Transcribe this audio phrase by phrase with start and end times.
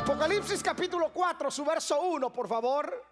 [0.00, 3.04] Apocalipsis capítulo 4, su verso 1, por favor.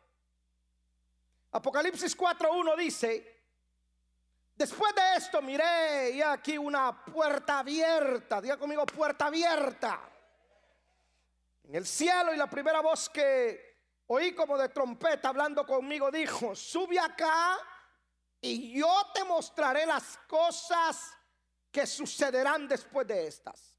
[1.53, 3.43] Apocalipsis 4.1 dice,
[4.55, 10.01] después de esto miré y aquí una puerta abierta, diga conmigo puerta abierta
[11.65, 16.57] en el cielo y la primera voz que oí como de trompeta hablando conmigo dijo,
[16.57, 17.59] sube acá
[18.41, 21.13] y yo te mostraré las cosas
[21.71, 23.78] que sucederán después de estas.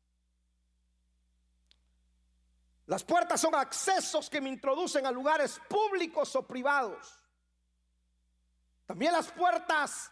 [2.89, 7.20] Las puertas son accesos que me introducen a lugares públicos o privados.
[8.88, 10.12] También las puertas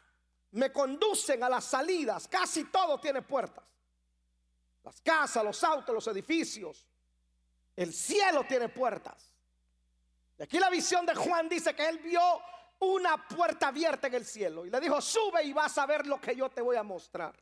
[0.52, 2.28] me conducen a las salidas.
[2.28, 3.64] Casi todo tiene puertas.
[4.84, 6.88] Las casas, los autos, los edificios.
[7.76, 9.34] El cielo tiene puertas.
[10.38, 12.22] Y aquí la visión de Juan dice que él vio
[12.78, 14.68] una puerta abierta en el cielo.
[14.68, 17.36] Y le dijo, sube y vas a ver lo que yo te voy a mostrar.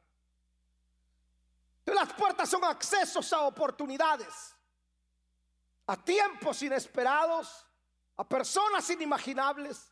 [1.88, 4.55] las puertas son accesos a oportunidades,
[5.88, 7.66] a tiempos inesperados,
[8.18, 9.92] a personas inimaginables.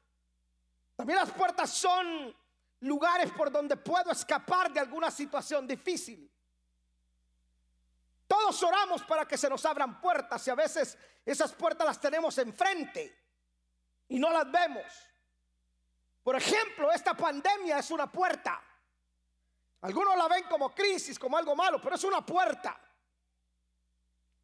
[0.96, 2.36] También las puertas son
[2.82, 6.30] lugares por donde puedo escapar de alguna situación difícil.
[8.28, 12.38] Todos oramos para que se nos abran puertas y a veces esas puertas las tenemos
[12.38, 13.24] enfrente
[14.08, 14.86] y no las vemos.
[16.24, 18.62] Por ejemplo, esta pandemia es una puerta.
[19.82, 22.80] Algunos la ven como crisis, como algo malo, pero es una puerta.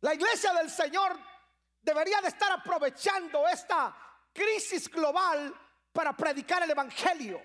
[0.01, 1.17] La iglesia del Señor
[1.81, 3.95] debería de estar aprovechando esta
[4.33, 5.53] crisis global
[5.91, 7.41] para predicar el Evangelio.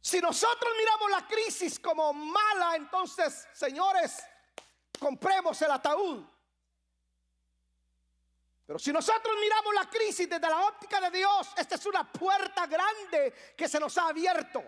[0.00, 4.22] Si nosotros miramos la crisis como mala, entonces, señores,
[4.98, 6.24] compremos el ataúd.
[8.66, 12.66] Pero si nosotros miramos la crisis desde la óptica de Dios, esta es una puerta
[12.66, 14.62] grande que se nos ha abierto.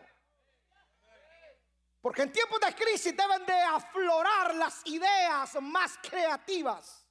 [2.03, 7.07] Porque en tiempos de crisis deben de aflorar las ideas más creativas.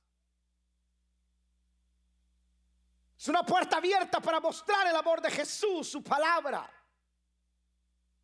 [3.17, 6.70] Es una puerta abierta para mostrar el amor de Jesús, su palabra.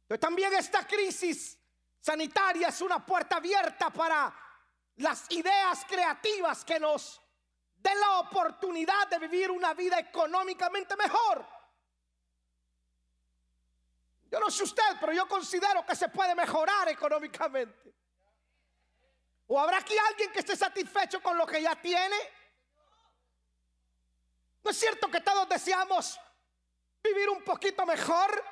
[0.08, 1.58] Pero también esta crisis
[2.02, 4.36] sanitaria es una puerta abierta para
[4.98, 7.22] las ideas creativas que nos
[7.76, 11.48] den la oportunidad de vivir una vida económicamente mejor.
[14.30, 17.94] Yo no sé usted, pero yo considero que se puede mejorar económicamente.
[19.48, 22.16] ¿O habrá aquí alguien que esté satisfecho con lo que ya tiene?
[24.64, 26.20] ¿No es cierto que todos deseamos
[27.02, 28.44] vivir un poquito mejor?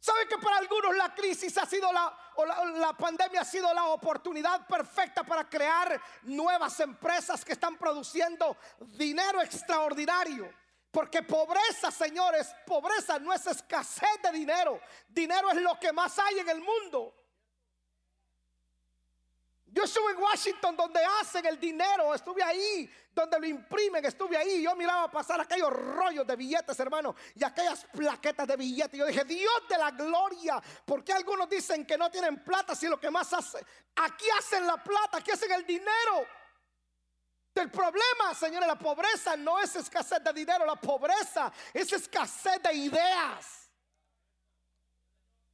[0.00, 3.72] ¿Sabe que para algunos la crisis ha sido la, o la, la, pandemia ha sido
[3.72, 10.52] la oportunidad perfecta para crear nuevas empresas que están produciendo dinero extraordinario?
[10.90, 14.80] Porque pobreza, señores, pobreza no es escasez de dinero.
[15.08, 17.14] Dinero es lo que más hay en el mundo.
[19.72, 24.62] Yo estuve en Washington donde hacen el dinero, estuve ahí, donde lo imprimen, estuve ahí.
[24.64, 28.98] Yo miraba pasar aquellos rollos de billetes, hermano, y aquellas plaquetas de billetes.
[28.98, 32.98] Yo dije, Dios de la gloria, porque algunos dicen que no tienen plata si lo
[32.98, 33.64] que más hace,
[33.94, 36.26] aquí hacen la plata, aquí hacen el dinero.
[37.54, 42.72] El problema, señores, la pobreza no es escasez de dinero, la pobreza es escasez de
[42.72, 43.68] ideas.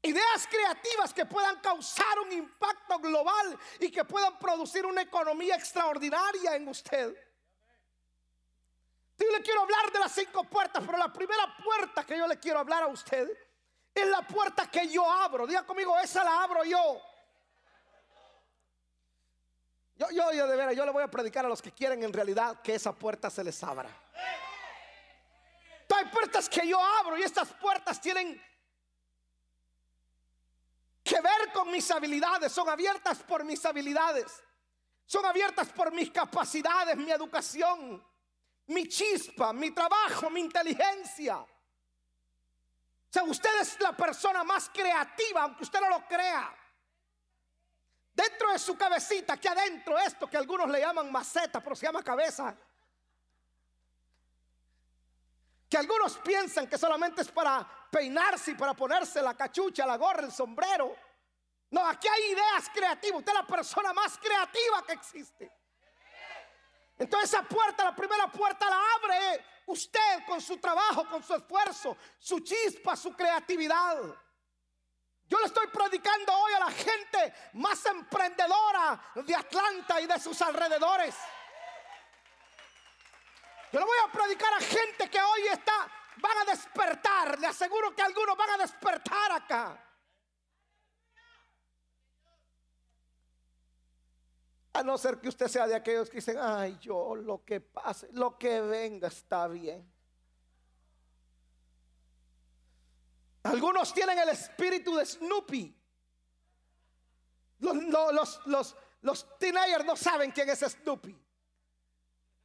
[0.03, 6.55] Ideas creativas que puedan causar un impacto global y que puedan producir una economía extraordinaria
[6.55, 7.17] en usted.
[9.19, 12.39] Yo le quiero hablar de las cinco puertas, pero la primera puerta que yo le
[12.39, 13.29] quiero hablar a usted
[13.95, 15.47] es la puerta que yo abro.
[15.47, 17.01] Diga conmigo, esa la abro yo.
[19.97, 22.13] Yo, yo, yo de veras, yo le voy a predicar a los que quieren en
[22.13, 23.89] realidad que esa puerta se les abra.
[25.97, 28.43] Hay puertas que yo abro y estas puertas tienen
[31.03, 34.43] que ver con mis habilidades, son abiertas por mis habilidades,
[35.07, 38.05] son abiertas por mis capacidades, mi educación,
[38.67, 41.39] mi chispa, mi trabajo, mi inteligencia.
[41.39, 41.49] O
[43.09, 46.55] sea, usted es la persona más creativa, aunque usted no lo crea.
[48.17, 52.03] Dentro de su cabecita, aquí adentro, esto que algunos le llaman maceta, pero se llama
[52.03, 52.57] cabeza.
[55.69, 60.25] Que algunos piensan que solamente es para peinarse y para ponerse la cachucha, la gorra,
[60.25, 60.97] el sombrero.
[61.71, 63.19] No, aquí hay ideas creativas.
[63.19, 65.53] Usted es la persona más creativa que existe.
[66.99, 71.99] Entonces esa puerta, la primera puerta la abre usted con su trabajo, con su esfuerzo,
[72.19, 73.99] su chispa, su creatividad.
[75.29, 80.41] Yo le estoy predicando hoy a la gente más emprendedora de Atlanta y de sus
[80.41, 81.17] alrededores.
[83.73, 87.39] Yo le voy a predicar a gente que hoy está, van a despertar.
[87.41, 89.83] Le aseguro que algunos van a despertar acá.
[94.75, 98.09] A no ser que usted sea de aquellos que dicen, ay, yo lo que pase,
[98.13, 99.96] lo que venga está bien.
[103.47, 105.75] Algunos tienen el espíritu de Snoopy.
[107.61, 108.41] Los,
[109.03, 111.17] los, teenagers no saben quién es Snoopy.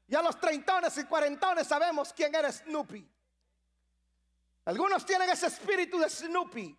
[0.07, 3.09] Ya los treintones y cuarentones sabemos quién era Snoopy.
[4.65, 6.77] Algunos tienen ese espíritu de Snoopy.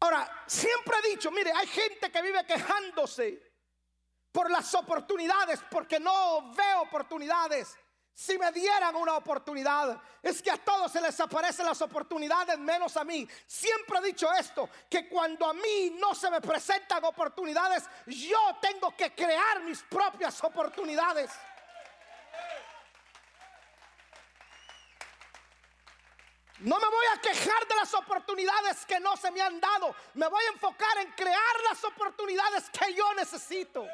[0.00, 3.52] Ahora, siempre he dicho, mire, hay gente que vive quejándose
[4.32, 7.76] por las oportunidades, porque no ve oportunidades.
[8.14, 12.96] Si me dieran una oportunidad, es que a todos se les aparecen las oportunidades menos
[12.96, 13.28] a mí.
[13.44, 18.94] Siempre he dicho esto, que cuando a mí no se me presentan oportunidades, yo tengo
[18.96, 21.32] que crear mis propias oportunidades.
[26.60, 29.92] No me voy a quejar de las oportunidades que no se me han dado.
[30.14, 33.84] Me voy a enfocar en crear las oportunidades que yo necesito.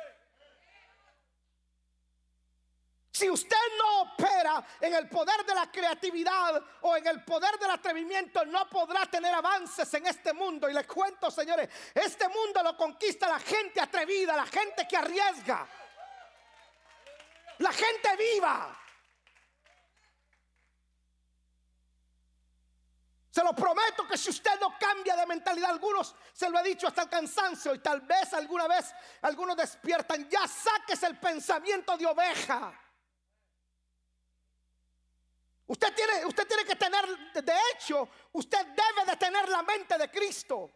[3.21, 7.71] Si usted no opera en el poder de la creatividad o en el poder del
[7.71, 10.71] atrevimiento, no podrá tener avances en este mundo.
[10.71, 15.69] Y les cuento, señores, este mundo lo conquista la gente atrevida, la gente que arriesga,
[17.59, 18.75] la gente viva.
[23.31, 26.89] Se lo prometo que si usted no cambia de mentalidad, algunos se lo he dicho
[26.89, 32.07] hasta el cansancio y tal vez alguna vez algunos despiertan, ya saques el pensamiento de
[32.07, 32.87] oveja.
[35.71, 40.11] Usted tiene, usted tiene que tener, de hecho, usted debe de tener la mente de
[40.11, 40.69] Cristo.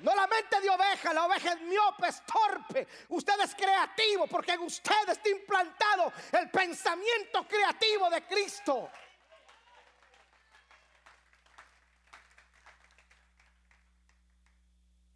[0.00, 2.88] No la mente de oveja, la oveja es miope, es torpe.
[3.10, 8.90] Usted es creativo porque en usted está implantado el pensamiento creativo de Cristo.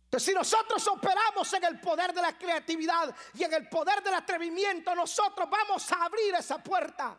[0.04, 4.12] Entonces, si nosotros operamos en el poder de la creatividad y en el poder del
[4.12, 7.18] atrevimiento, nosotros vamos a abrir esa puerta.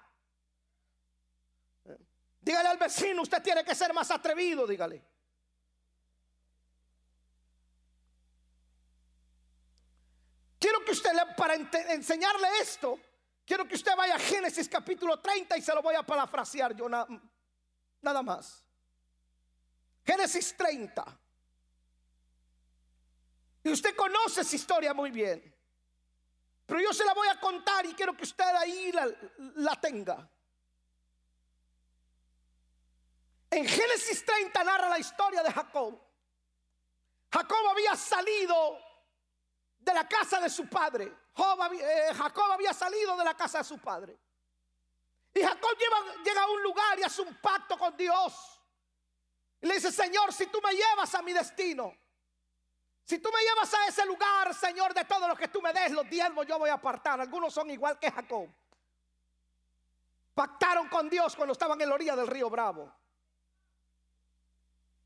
[2.48, 5.04] Dígale al vecino, usted tiene que ser más atrevido, dígale.
[10.58, 13.02] Quiero que usted, para enseñarle esto,
[13.46, 16.88] quiero que usted vaya a Génesis capítulo 30 y se lo voy a parafrasear yo
[16.88, 18.66] nada más.
[20.06, 21.04] Génesis 30.
[23.64, 25.54] Y usted conoce esa historia muy bien.
[26.66, 29.06] Pero yo se la voy a contar y quiero que usted ahí la,
[29.56, 30.32] la tenga.
[33.50, 36.00] En Génesis 30 narra la historia de Jacob.
[37.32, 38.80] Jacob había salido
[39.80, 41.06] de la casa de su padre.
[41.06, 44.18] Eh, Jacob había salido de la casa de su padre.
[45.34, 45.78] Y Jacob
[46.24, 48.62] llega a un lugar y hace un pacto con Dios.
[49.62, 51.96] Y le dice, Señor, si tú me llevas a mi destino,
[53.04, 55.92] si tú me llevas a ese lugar, Señor, de todo lo que tú me des,
[55.92, 57.22] los diezmos yo voy a apartar.
[57.22, 58.50] Algunos son igual que Jacob.
[60.34, 62.94] Pactaron con Dios cuando estaban en la orilla del río Bravo.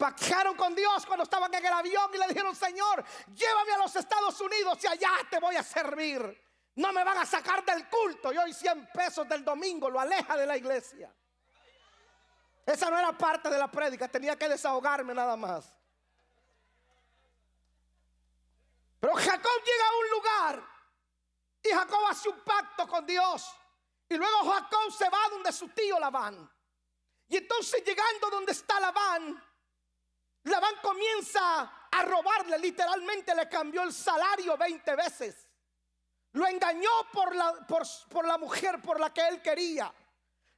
[0.02, 3.06] Pactaron con Dios cuando estaban en el avión y le dijeron, Señor,
[3.36, 6.44] llévame a los Estados Unidos y allá te voy a servir.
[6.74, 8.34] No me van a sacar del culto.
[8.34, 11.14] Y hoy 100 pesos del domingo lo aleja de la iglesia.
[12.66, 15.72] Esa no era parte de la prédica, tenía que desahogarme nada más.
[19.00, 20.64] Pero Jacob llega a un lugar
[21.62, 23.56] y Jacob hace un pacto con Dios.
[24.10, 26.52] Y luego Jacob se va donde su tío Labán.
[27.28, 29.51] Y entonces llegando donde está Labán,
[30.44, 35.48] Labán comienza a robarle, literalmente le cambió el salario 20 veces.
[36.34, 39.94] Lo engañó por la, mujer por la que él quería.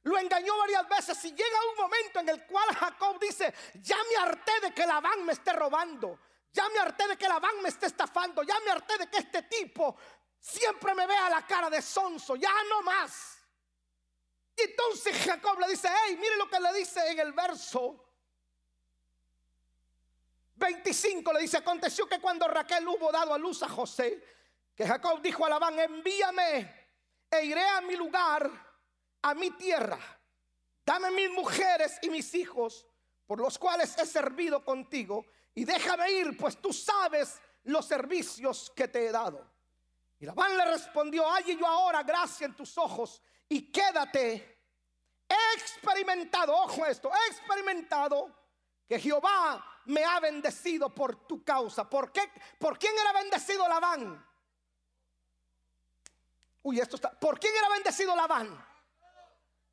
[0.04, 4.16] Lo engañó varias veces y llega un momento en el cual Jacob dice, ya me
[4.16, 6.18] harté de que Labán me esté robando.
[6.52, 8.42] Ya me harté de que Labán me esté estafando.
[8.44, 9.96] Ya me harté de que este tipo
[10.38, 12.36] siempre me vea la cara de sonso.
[12.36, 13.38] Ya no más.
[14.56, 18.03] Y entonces Jacob le dice, hey, mire lo que le dice en el verso
[20.56, 24.22] 25 le dice, aconteció que cuando Raquel hubo dado a luz a José,
[24.74, 26.88] que Jacob dijo a Labán, envíame
[27.30, 28.50] e iré a mi lugar,
[29.22, 29.98] a mi tierra.
[30.84, 32.86] Dame mis mujeres y mis hijos,
[33.26, 38.88] por los cuales he servido contigo, y déjame ir, pues tú sabes los servicios que
[38.88, 39.50] te he dado.
[40.18, 44.60] Y Labán le respondió, halle yo ahora gracia en tus ojos y quédate.
[45.28, 48.32] He experimentado, ojo esto, he experimentado
[48.86, 51.88] que Jehová me ha bendecido por tu causa.
[51.88, 52.22] ¿Por qué?
[52.58, 54.26] ¿Por quién era bendecido Labán?
[56.62, 57.10] Uy, esto está.
[57.18, 58.73] ¿Por quién era bendecido Labán?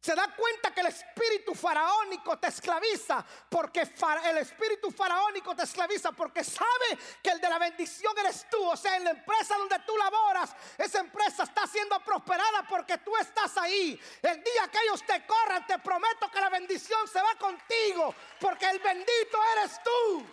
[0.02, 6.12] Se da cuenta que el espíritu faraónico te esclaviza, porque el espíritu faraónico te esclaviza,
[6.12, 8.68] porque sabe que el de la bendición eres tú.
[8.68, 13.16] O sea, en la empresa donde tú laboras, esa empresa está siendo prosperada porque tú
[13.18, 14.00] estás ahí.
[14.24, 18.68] El día que ellos te corran, te prometo que la bendición se va contigo, porque
[18.72, 20.26] el bendito eres tú.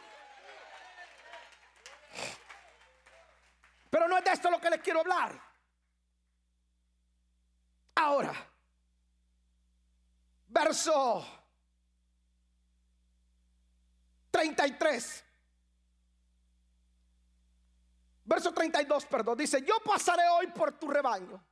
[3.90, 5.38] Pero no es de esto lo que les quiero hablar.
[7.96, 8.47] Ahora
[10.48, 11.26] verso
[14.30, 15.24] 33.
[18.24, 19.38] Verso 32, perdón.
[19.38, 21.42] Dice, yo pasaré hoy por tu rebaño,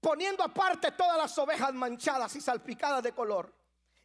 [0.00, 3.52] poniendo aparte todas las ovejas manchadas y salpicadas de color,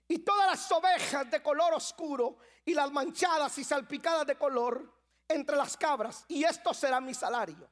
[0.08, 4.94] y todas las ovejas de color oscuro, y las manchadas y salpicadas de color
[5.28, 7.70] entre las cabras, y esto será mi salario.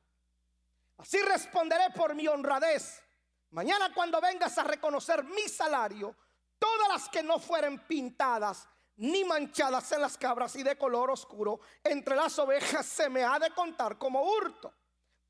[0.98, 3.02] Así responderé por mi honradez.
[3.52, 6.16] Mañana cuando vengas a reconocer mi salario,
[6.60, 11.60] todas las que no fueren pintadas ni manchadas en las cabras y de color oscuro
[11.84, 14.74] entre las ovejas se me ha de contar como hurto.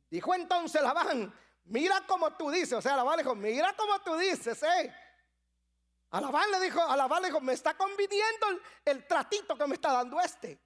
[0.10, 1.34] Dijo entonces Labán,
[1.65, 4.96] mira como tú dices, o sea, Labán le dijo, mira como tú dices, eh.
[6.12, 9.67] A Labán le dijo, a Labán le dijo, me está conviniendo el, el tratito que
[9.67, 10.60] me está dando este.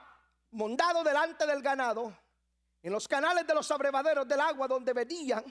[0.52, 2.18] mondado delante del ganado
[2.82, 5.44] en los canales de los abrevaderos del agua donde venían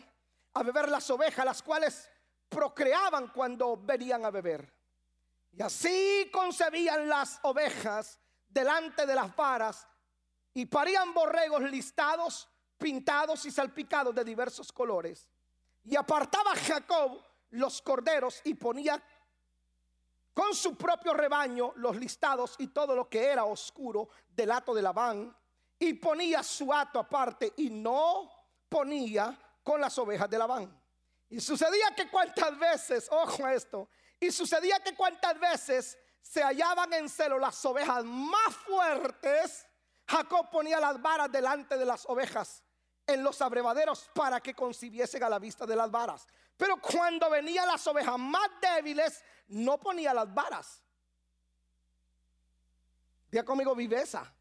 [0.53, 2.11] a beber las ovejas, las cuales
[2.55, 4.73] procreaban cuando venían a beber.
[5.53, 8.19] Y así concebían las ovejas
[8.49, 9.87] delante de las varas
[10.53, 15.29] y parían borregos listados, pintados y salpicados de diversos colores.
[15.83, 17.21] Y apartaba Jacob
[17.51, 19.03] los corderos y ponía
[20.33, 24.83] con su propio rebaño los listados y todo lo que era oscuro del hato de
[24.83, 25.37] Labán.
[25.79, 28.31] Y ponía su hato aparte y no
[28.69, 30.84] ponía con las ovejas de Labán.
[31.35, 33.89] Y sucedía que cuantas veces, ojo a esto,
[34.21, 39.67] y sucedía que cuantas veces se hallaban en celo las ovejas más fuertes,
[40.07, 42.63] Jacob ponía las varas delante de las ovejas
[43.05, 46.25] en los abrevaderos para que concibiesen a la vista de las varas.
[46.57, 50.85] Pero cuando venían las ovejas más débiles, no ponía las varas.
[53.29, 54.33] Día conmigo viveza.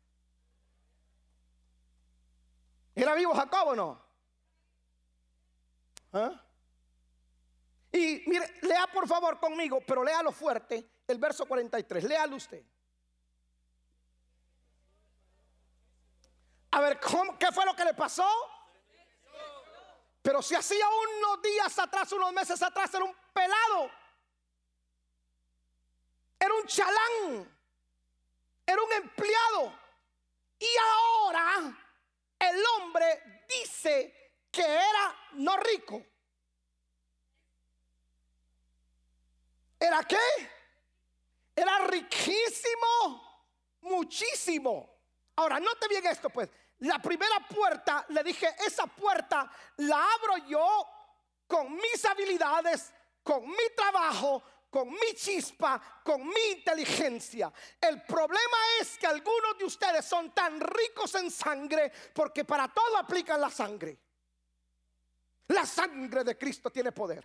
[2.94, 4.06] ¿Era vivo Jacob o no?
[6.14, 6.40] ¿Ah?
[7.94, 12.04] Y mire, lea por favor conmigo, pero léalo fuerte, el verso 43.
[12.06, 12.66] Léalo usted.
[16.72, 18.28] A ver, ¿qué fue lo que le pasó?
[20.24, 23.92] Pero si hacía unos días atrás, unos meses atrás, era un pelado.
[26.40, 27.58] Era un chalán.
[28.66, 29.80] Era un empleado.
[30.58, 31.78] Y ahora
[32.40, 36.04] el hombre dice que era no rico.
[39.84, 40.18] ¿Era qué?
[41.54, 43.52] Era riquísimo,
[45.36, 46.50] Ahora, note bien esto, pues.
[46.80, 50.88] La primera puerta, le dije, esa puerta la abro yo
[51.48, 52.92] con mis habilidades,
[53.24, 57.54] con mi trabajo, con mi chispa, con mi inteligencia.
[57.80, 62.98] El problema es que algunos de ustedes son tan ricos en sangre porque para todo
[62.98, 63.98] aplican la sangre.
[65.48, 67.24] La sangre de Cristo tiene poder.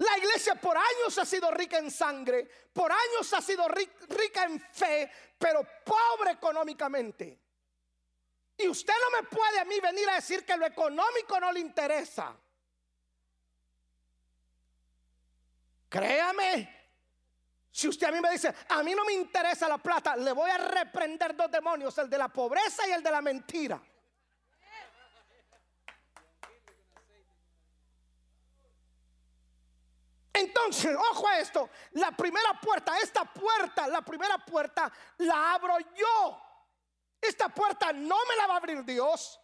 [0.00, 4.58] La iglesia por años ha sido rica en sangre, por años ha sido rica en
[4.58, 7.38] fe, pero pobre económicamente.
[8.56, 11.60] Y usted no me puede a mí venir a decir que lo económico no le
[11.60, 12.34] interesa.
[15.90, 16.80] Créame,
[17.70, 20.50] si usted a mí me dice, a mí no me interesa la plata, le voy
[20.50, 23.82] a reprender dos demonios, el de la pobreza y el de la mentira.
[30.40, 36.42] Entonces, ojo a esto, la primera puerta, esta puerta, la primera puerta la abro yo.
[37.20, 39.38] Esta puerta no me la va a abrir Dios.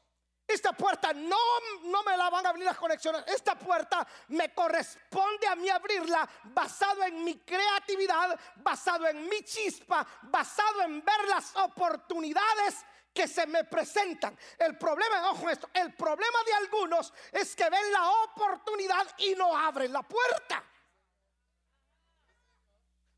[0.49, 1.37] Esta puerta no,
[1.83, 3.25] no me la van a abrir las conexiones.
[3.27, 10.07] Esta puerta me corresponde a mí abrirla basado en mi creatividad, basado en mi chispa,
[10.23, 14.39] basado en ver las oportunidades que se me presentan.
[14.57, 19.55] El problema, ojo esto, el problema de algunos es que ven la oportunidad y no
[19.55, 20.63] abren la puerta.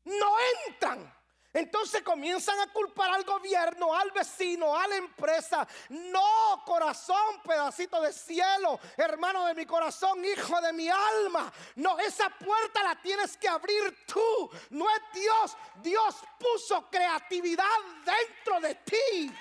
[0.09, 0.35] No
[0.67, 1.19] entran.
[1.51, 5.67] Entonces comienzan a culpar al gobierno, al vecino, a la empresa.
[5.89, 11.51] No, corazón, pedacito de cielo, hermano de mi corazón, hijo de mi alma.
[11.75, 14.51] No, esa puerta la tienes que abrir tú.
[14.69, 15.57] No es Dios.
[15.81, 17.65] Dios puso creatividad
[18.05, 19.31] dentro de ti.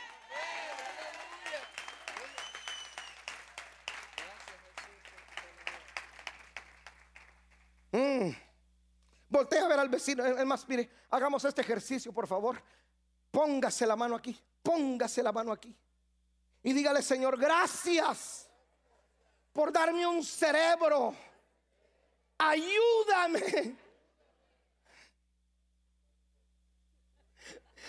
[7.92, 8.47] Mm.
[9.28, 10.24] Voltea a ver al vecino.
[10.24, 12.62] Es más, mire, hagamos este ejercicio, por favor.
[13.30, 14.38] Póngase la mano aquí.
[14.62, 15.74] Póngase la mano aquí.
[16.62, 18.48] Y dígale, Señor, gracias
[19.52, 21.14] por darme un cerebro.
[22.38, 23.76] Ayúdame.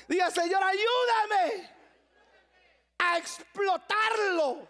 [0.08, 1.70] Diga, Señor, ayúdame
[2.98, 4.68] a explotarlo.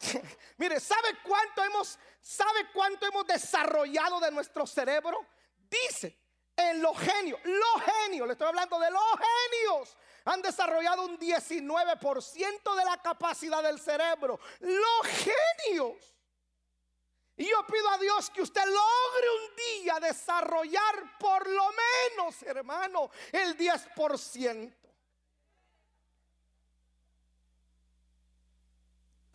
[0.56, 5.24] Mire, ¿sabe cuánto hemos sabe cuánto hemos desarrollado de nuestro cerebro?
[5.70, 6.18] Dice,
[6.56, 12.76] en los genios, los genios, le estoy hablando de los genios, han desarrollado un 19%
[12.76, 14.38] de la capacidad del cerebro.
[14.60, 16.14] Los genios.
[17.36, 23.10] Y yo pido a Dios que usted logre un día desarrollar por lo menos, hermano,
[23.30, 24.74] el 10%.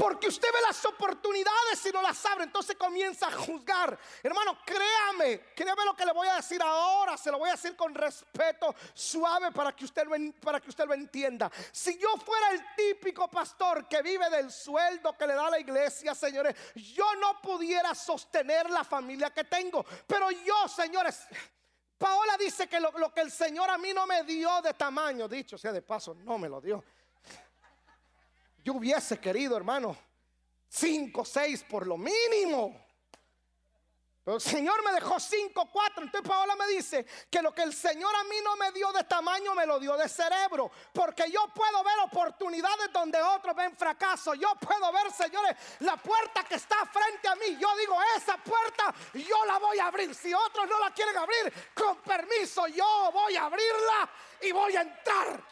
[0.03, 3.98] Porque usted ve las oportunidades y no las abre, entonces comienza a juzgar.
[4.22, 7.74] Hermano, créame, créame lo que le voy a decir ahora, se lo voy a decir
[7.77, 11.50] con respeto, suave para que usted lo, para que usted lo entienda.
[11.72, 16.13] Si yo fuera el típico pastor que vive del sueldo que le da la iglesia,
[16.13, 19.86] señores, yo no pudiera sostener la familia que tengo.
[20.05, 21.25] Pero yo, señores,
[21.98, 25.29] Paola dice que lo, lo que el Señor a mí no me dio de tamaño,
[25.29, 26.83] dicho sea de paso, no me lo dio.
[28.63, 29.98] Yo hubiese querido, hermano,
[30.70, 32.84] cinco, seis por lo mínimo.
[34.24, 36.05] Pero el Señor me dejó cinco, cuatro.
[36.05, 39.03] Entonces Paola me dice que lo que el Señor a mí no me dio de
[39.03, 40.72] tamaño, me lo dio de cerebro.
[40.93, 44.33] Porque yo puedo ver oportunidades donde otros ven fracaso.
[44.35, 47.57] Yo puedo ver, señores, la puerta que está frente a mí.
[47.59, 50.16] Yo digo, esa puerta yo la voy a abrir.
[50.16, 54.09] Si otros no la quieren abrir, con permiso, yo voy a abrirla
[54.42, 55.44] y voy a entrar.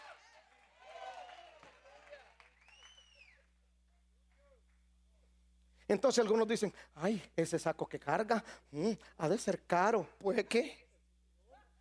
[5.91, 10.07] Entonces algunos dicen, ay, ese saco que carga, mm, ha de ser caro.
[10.19, 10.87] Pues qué.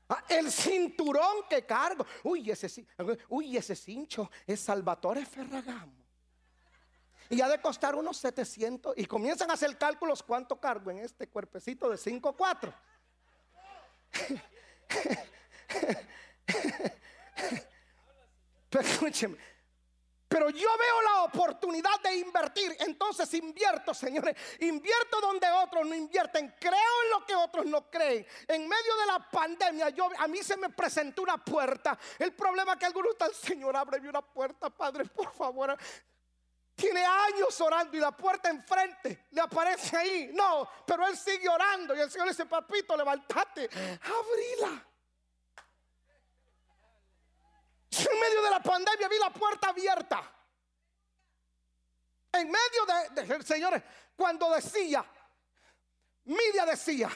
[0.09, 2.05] Ah, el cinturón que cargo.
[2.25, 2.85] Uy, ese,
[3.29, 5.93] uy, ese cincho es Salvatore Ferragamo.
[7.29, 8.99] Y ha de costar unos 700.
[8.99, 12.75] Y comienzan a hacer cálculos cuánto cargo en este cuerpecito de 5'4.
[18.71, 19.37] Pero escúcheme,
[20.31, 22.77] pero yo veo la oportunidad de invertir.
[22.79, 24.37] Entonces invierto, señores.
[24.61, 26.55] Invierto donde otros no invierten.
[26.61, 28.25] Creo en lo que otros no creen.
[28.47, 31.99] En medio de la pandemia, a mí se me presentó una puerta.
[32.17, 35.77] El problema es que algunos están, Señor, ábreme una puerta, Padre, por favor.
[36.77, 40.31] Tiene años orando y la puerta enfrente le aparece ahí.
[40.33, 41.97] No, pero él sigue orando.
[41.97, 44.87] Y el Señor le dice, papito, levántate, abrila.
[47.91, 50.23] En medio de la pandemia vi la puerta abierta.
[52.33, 53.83] En medio de, señores,
[54.17, 55.05] cuando decía,
[56.25, 57.11] Media decía,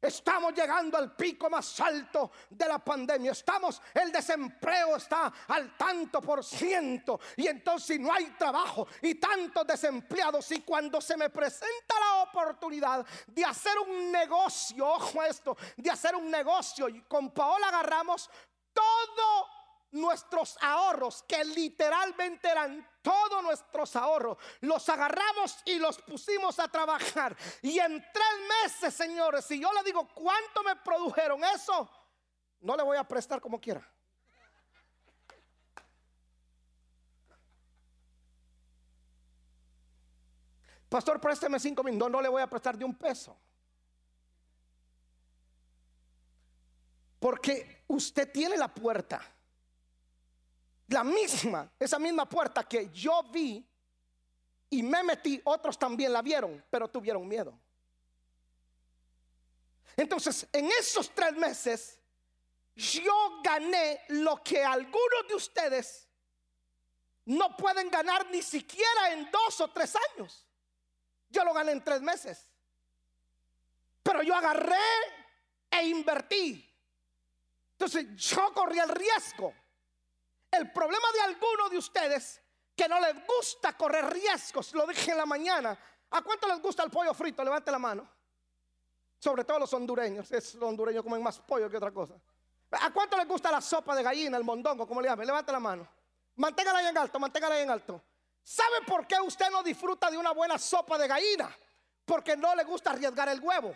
[0.00, 3.32] Estamos llegando al pico más alto de la pandemia.
[3.32, 7.18] Estamos, el desempleo está al tanto por ciento.
[7.36, 10.50] Y entonces no hay trabajo y tantos desempleados.
[10.52, 16.14] Y cuando se me presenta la oportunidad de hacer un negocio, ojo esto, de hacer
[16.14, 16.88] un negocio.
[16.88, 18.30] Y con Paola agarramos
[18.72, 19.55] todo
[19.92, 27.36] nuestros ahorros, que literalmente eran todos nuestros ahorros, los agarramos y los pusimos a trabajar.
[27.62, 31.88] Y en tres meses, señores, si yo le digo cuánto me produjeron eso,
[32.60, 33.88] no le voy a prestar como quiera.
[40.88, 41.98] Pastor, présteme cinco mil.
[41.98, 43.36] No, no le voy a prestar de un peso.
[47.18, 49.20] Porque usted tiene la puerta
[50.88, 53.66] la misma, esa misma puerta que yo vi
[54.70, 57.58] y me metí, otros también la vieron, pero tuvieron miedo.
[59.96, 61.98] Entonces, en esos tres meses,
[62.74, 66.08] yo gané lo que algunos de ustedes
[67.24, 70.46] no pueden ganar ni siquiera en dos o tres años.
[71.30, 72.48] Yo lo gané en tres meses.
[74.02, 74.76] Pero yo agarré
[75.70, 76.62] e invertí.
[77.72, 79.52] Entonces yo corrí el riesgo
[80.50, 82.40] el problema de algunos de ustedes
[82.74, 84.74] que no les gusta correr riesgos.
[84.74, 85.78] Lo dije en la mañana.
[86.10, 87.42] ¿A cuánto les gusta el pollo frito?
[87.42, 88.08] Levante la mano.
[89.18, 90.30] Sobre todo los hondureños.
[90.30, 92.14] Es, los hondureños comen más pollo que otra cosa.
[92.70, 95.26] ¿A cuánto les gusta la sopa de gallina, el mondongo, como le llaman?
[95.26, 95.88] Levante la mano.
[96.36, 98.02] Manténgala ahí en alto, manténgala ahí en alto.
[98.42, 101.50] ¿Sabe por qué usted no disfruta de una buena sopa de gallina?
[102.04, 103.74] Porque no le gusta arriesgar el huevo.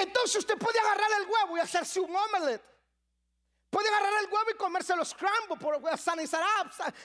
[0.00, 2.62] Entonces usted puede agarrar el huevo y hacerse un omelette.
[3.70, 6.42] Puede agarrar el huevo y comerse los scramble por sanizar.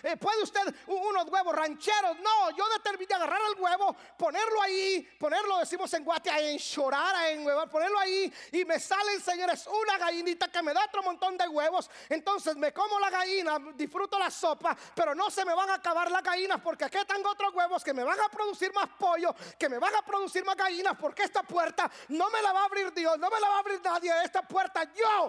[0.02, 2.18] Eh, puede usted unos huevos rancheros.
[2.20, 7.42] No, yo determiné agarrar el huevo, ponerlo ahí, ponerlo, decimos en Guate, a enchorar, a
[7.42, 8.34] huevo, ponerlo ahí.
[8.54, 11.90] Y me salen, señores, una gallinita que me da otro montón de huevos.
[12.08, 16.10] Entonces me como la gallina, disfruto la sopa, pero no se me van a acabar
[16.10, 19.68] las gallinas porque aquí tengo otros huevos que me van a producir más pollo, que
[19.68, 22.94] me van a producir más gallinas porque esta puerta no me la va a abrir
[22.94, 24.14] Dios, no me la va a abrir nadie.
[24.24, 25.28] Esta puerta yo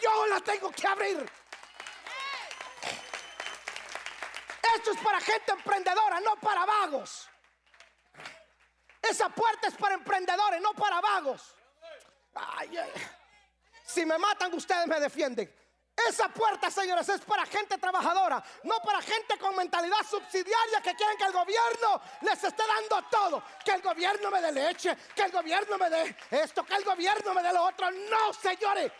[0.00, 1.30] yo la tengo que abrir.
[4.76, 7.28] Esto es para gente emprendedora, no para vagos.
[9.02, 11.54] Esa puerta es para emprendedores, no para vagos.
[13.84, 15.52] Si me matan, ustedes me defienden.
[16.08, 21.16] Esa puerta, señores, es para gente trabajadora, no para gente con mentalidad subsidiaria que quieren
[21.16, 23.42] que el gobierno les esté dando todo.
[23.64, 27.32] Que el gobierno me dé leche, que el gobierno me dé esto, que el gobierno
[27.32, 27.90] me dé lo otro.
[27.90, 28.92] No, señores,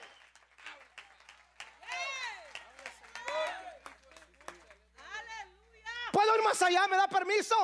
[6.16, 6.88] ¿Puedo ir más allá?
[6.88, 7.54] ¿Me da permiso?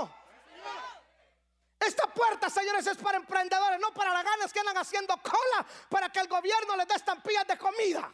[1.81, 6.11] Esta puerta, señores, es para emprendedores, no para las ganas que andan haciendo cola para
[6.11, 8.13] que el gobierno les dé estampillas de comida.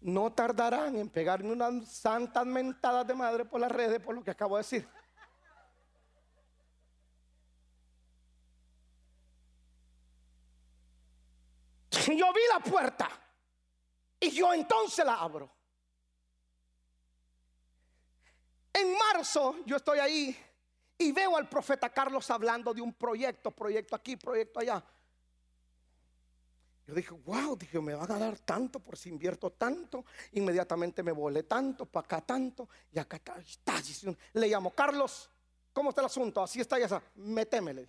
[0.00, 4.32] No tardarán en pegarme unas santas mentadas de madre por las redes por lo que
[4.32, 5.05] acabo de decir.
[12.14, 13.08] Yo vi la puerta
[14.20, 15.50] y yo entonces la abro.
[18.72, 20.36] En marzo yo estoy ahí
[20.98, 24.84] y veo al profeta Carlos hablando de un proyecto, proyecto aquí, proyecto allá.
[26.86, 30.04] Yo dije, wow, dije, me van a dar tanto por si invierto tanto.
[30.32, 33.74] Inmediatamente me volé tanto, para acá tanto, y acá está.
[34.34, 35.28] Le llamo, Carlos,
[35.72, 36.42] ¿cómo está el asunto?
[36.42, 37.02] Así está, ya está.
[37.16, 37.88] Metémele.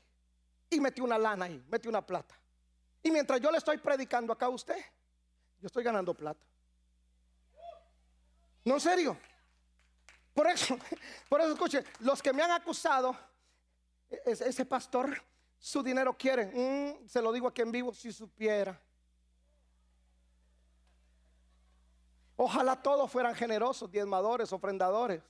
[0.69, 2.35] Y metí una lana ahí, metí una plata.
[3.07, 4.83] Y mientras yo le estoy predicando acá a usted,
[5.61, 6.45] yo estoy ganando plata.
[8.65, 9.17] No, en serio.
[10.33, 10.77] Por eso,
[11.29, 13.17] por eso escuche, los que me han acusado,
[14.25, 15.23] ese pastor,
[15.57, 16.47] su dinero quiere.
[16.47, 18.77] Mm, se lo digo aquí en vivo si supiera.
[22.35, 25.23] Ojalá todos fueran generosos, diezmadores, ofrendadores.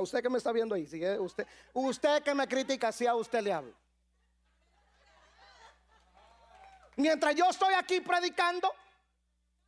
[0.00, 0.84] usted que me está viendo ahí,
[1.18, 3.81] usted, usted que me critica, si a usted le hablo.
[6.96, 8.72] Mientras yo estoy aquí predicando,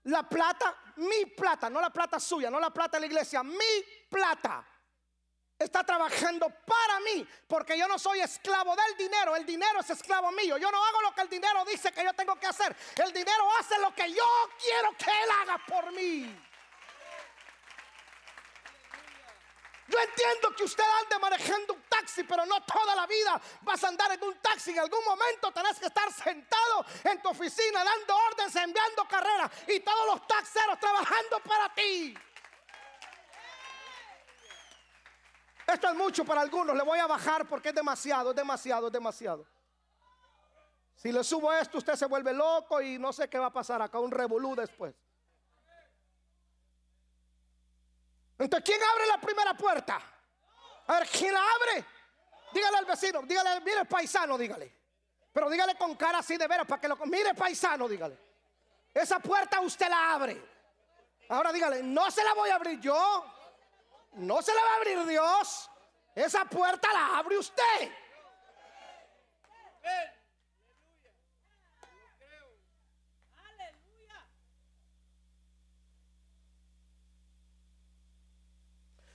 [0.05, 3.85] la plata, mi plata, no la plata suya, no la plata de la iglesia, mi
[4.09, 4.67] plata
[5.59, 10.31] está trabajando para mí, porque yo no soy esclavo del dinero, el dinero es esclavo
[10.33, 10.59] mío.
[10.59, 13.49] Yo no hago lo que el dinero dice que yo tengo que hacer, el dinero
[13.59, 14.25] hace lo que yo
[14.61, 16.54] quiero que él haga por mí.
[19.87, 23.89] Yo entiendo que usted ande manejando un taxi, pero no toda la vida vas a
[23.89, 24.71] andar en un taxi.
[24.71, 29.81] En algún momento tenés que estar sentado en tu oficina dando órdenes, enviando carreras y
[29.81, 32.15] todos los taxeros trabajando para ti.
[35.67, 36.75] Esto es mucho para algunos.
[36.77, 39.47] Le voy a bajar porque es demasiado, es demasiado, es demasiado.
[40.97, 43.83] Si le subo esto, usted se vuelve loco y no sé qué va a pasar
[43.83, 44.95] acá, un revolú después.
[48.39, 50.01] Entonces, ¿quién abre la primera puerta?
[50.87, 51.85] A ver, ¿quién la abre?
[52.53, 54.73] Dígale al vecino, dígale, mire paisano, dígale.
[55.33, 56.97] Pero dígale con cara así de veras para que lo...
[57.07, 58.17] Mire paisano, dígale.
[58.93, 60.41] Esa puerta usted la abre.
[61.29, 63.25] Ahora dígale, no se la voy a abrir yo.
[64.13, 65.71] No se la va a abrir Dios.
[66.15, 67.93] Esa puerta la abre usted.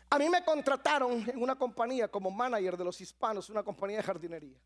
[0.10, 4.04] A mí me contrataron en una compañía como manager de los hispanos, una compañía de
[4.04, 4.58] jardinería.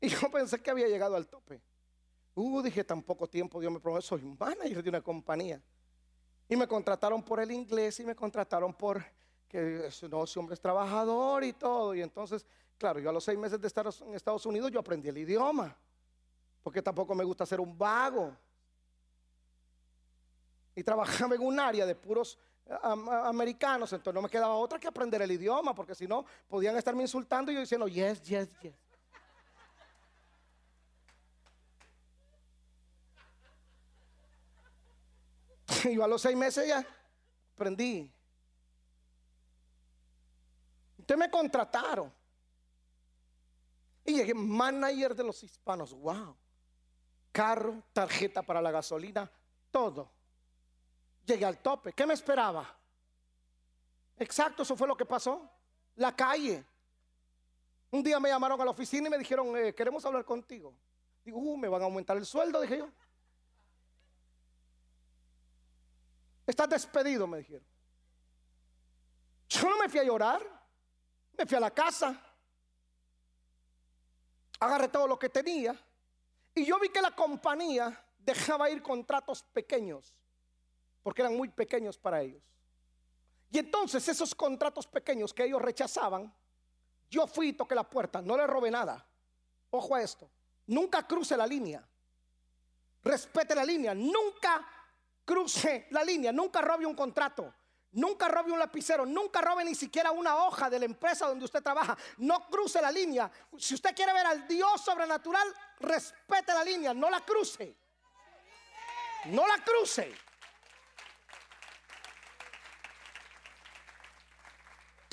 [0.00, 1.62] Y yo pensé que había llegado al tope.
[2.34, 5.62] Uh, dije, tan poco tiempo Dios me prometió, soy manager de una compañía.
[6.48, 9.04] Y me contrataron por el inglés y me contrataron por
[9.48, 11.94] que no, ese hombre es trabajador y todo.
[11.94, 12.44] Y entonces,
[12.76, 15.76] claro, yo a los seis meses de estar en Estados Unidos yo aprendí el idioma.
[16.62, 18.36] Porque tampoco me gusta ser un vago.
[20.74, 22.38] Y trabajaba en un área de puros
[22.82, 27.02] americanos, entonces no me quedaba otra que aprender el idioma, porque si no, podían estarme
[27.02, 28.74] insultando y yo diciendo, yes, yes, yes.
[35.84, 36.86] Y yo a los seis meses ya
[37.54, 38.10] aprendí.
[40.98, 42.10] Entonces me contrataron.
[44.06, 45.92] Y llegué manager de los hispanos.
[45.92, 46.34] Wow.
[47.30, 49.30] Carro, tarjeta para la gasolina,
[49.70, 50.13] todo.
[51.24, 51.92] Llegué al tope.
[51.92, 52.76] ¿Qué me esperaba?
[54.16, 55.50] Exacto, eso fue lo que pasó.
[55.96, 56.64] La calle.
[57.90, 60.74] Un día me llamaron a la oficina y me dijeron, eh, queremos hablar contigo.
[61.24, 62.88] Digo, uh, me van a aumentar el sueldo, dije yo.
[66.46, 67.64] Estás despedido, me dijeron.
[69.48, 70.42] Yo no me fui a llorar,
[71.36, 72.20] me fui a la casa,
[74.58, 75.78] agarré todo lo que tenía
[76.54, 80.14] y yo vi que la compañía dejaba ir contratos pequeños,
[81.04, 82.42] porque eran muy pequeños para ellos.
[83.50, 86.34] Y entonces esos contratos pequeños que ellos rechazaban,
[87.08, 89.06] yo fui y toqué la puerta, no le robé nada.
[89.70, 90.28] Ojo a esto,
[90.66, 91.86] nunca cruce la línea,
[93.04, 94.66] respete la línea, nunca
[95.24, 97.54] cruce la línea, nunca robe un contrato.
[97.92, 101.62] Nunca robe un lapicero, nunca robe ni siquiera una hoja de la empresa donde usted
[101.62, 101.96] trabaja.
[102.16, 103.30] No cruce la línea.
[103.56, 105.46] Si usted quiere ver al Dios sobrenatural,
[105.78, 107.76] respete la línea, no la cruce.
[109.26, 110.12] No la cruce.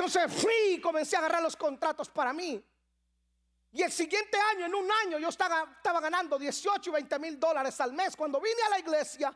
[0.03, 2.59] Entonces fui y comencé a agarrar los contratos para mí.
[3.71, 7.39] Y el siguiente año, en un año, yo estaba, estaba ganando 18 y 20 mil
[7.39, 8.15] dólares al mes.
[8.15, 9.31] Cuando vine a la iglesia,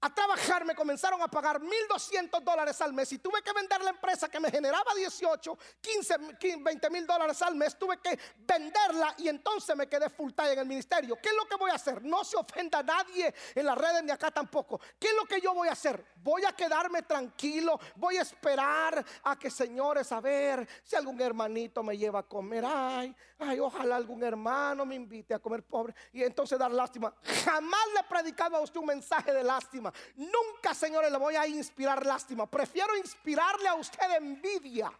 [0.00, 3.90] a trabajar me comenzaron a pagar 1.200 dólares al mes y tuve que vender la
[3.90, 6.14] empresa que me generaba 18, 15,
[6.58, 7.78] 20 mil dólares al mes.
[7.78, 11.16] Tuve que venderla y entonces me quedé full time en el ministerio.
[11.22, 12.02] ¿Qué es lo que voy a hacer?
[12.04, 14.80] No se ofenda a nadie en las redes ni acá tampoco.
[14.98, 16.04] ¿Qué es lo que yo voy a hacer?
[16.16, 17.80] Voy a quedarme tranquilo.
[17.96, 22.64] Voy a esperar a que señores, a ver si algún hermanito me lleva a comer.
[22.66, 27.14] Ay, ay, ojalá algún hermano me invite a comer pobre y entonces dar lástima.
[27.44, 29.85] Jamás le he predicado a usted un mensaje de lástima.
[30.16, 32.46] Nunca, señores, le voy a inspirar lástima.
[32.46, 34.92] Prefiero inspirarle a usted envidia.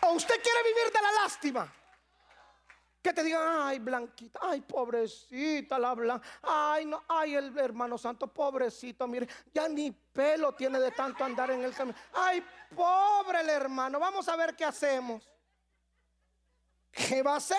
[0.00, 1.72] ¿O usted quiere vivir de la lástima?
[3.02, 8.26] Que te digan, ay, Blanquita, ay, pobrecita la blanca, ay, no, ay, el hermano santo,
[8.26, 11.96] pobrecito, mire, ya ni pelo tiene de tanto andar en el camino.
[12.12, 15.22] Ay, pobre el hermano, vamos a ver qué hacemos.
[16.90, 17.58] ¿Qué va a hacer?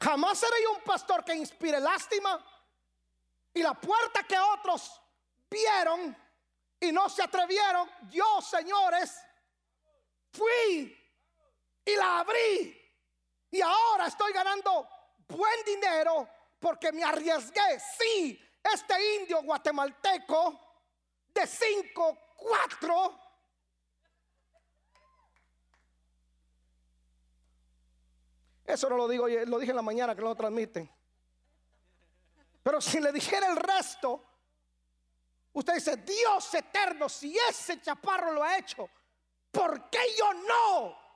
[0.00, 2.44] Jamás seré yo un pastor que inspire lástima.
[3.54, 5.00] Y la puerta que otros
[5.48, 6.16] vieron
[6.80, 9.20] y no se atrevieron, yo, señores,
[10.32, 10.99] fui
[11.84, 12.76] y la abrí.
[13.50, 14.88] Y ahora estoy ganando
[15.28, 17.80] buen dinero porque me arriesgué.
[17.98, 20.60] Sí, este indio guatemalteco
[21.34, 23.20] de 5, 4.
[28.66, 30.88] Eso no lo digo, lo dije en la mañana que lo transmiten.
[32.62, 34.24] Pero si le dijera el resto,
[35.52, 38.88] usted dice, Dios eterno, si ese chaparro lo ha hecho,
[39.50, 41.09] ¿por qué yo no?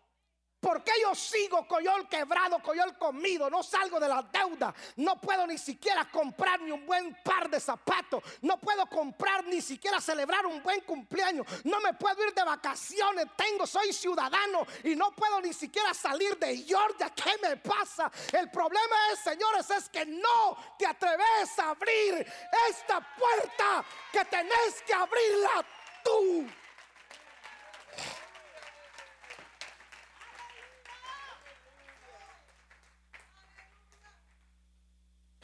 [0.64, 3.50] ¿Por qué yo sigo coyol quebrado, coyol comido?
[3.50, 4.74] No salgo de la deuda.
[4.96, 8.24] No puedo ni siquiera comprar ni un buen par de zapatos.
[8.40, 11.46] No puedo comprar ni siquiera celebrar un buen cumpleaños.
[11.64, 13.27] No me puedo ir de vacaciones.
[13.37, 17.11] Tengo, soy ciudadano y no puedo ni siquiera salir de Georgia.
[17.11, 18.11] ¿Qué me pasa?
[18.33, 22.27] El problema es, señores, es que no te atreves a abrir
[22.70, 25.62] esta puerta que tenés que abrirla
[26.03, 26.63] tú.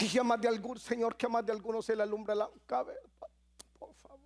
[0.01, 3.01] Y ya más de algún, Señor, que más de alguno se le alumbra la cabeza.
[3.79, 4.19] Por favor.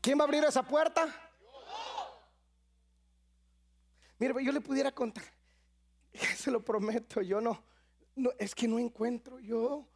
[0.00, 1.12] ¿Quién va a abrir esa puerta?
[4.20, 5.24] Mire, yo le pudiera contar,
[6.36, 7.60] se lo prometo, yo no,
[8.14, 9.88] no, es que no encuentro yo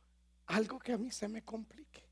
[0.47, 2.08] algo que a mí se me complique.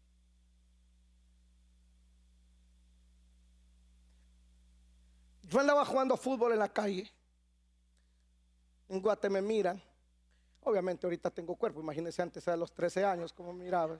[5.48, 7.10] Yo andaba jugando fútbol en la calle.
[8.88, 9.80] En Guate me miran.
[10.62, 11.80] Obviamente ahorita tengo cuerpo.
[11.80, 13.98] Imagínense antes a los 13 años como miraba.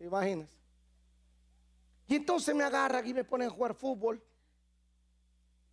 [0.00, 0.56] Imagínense.
[2.06, 4.22] Y entonces me agarran y me ponen a jugar fútbol.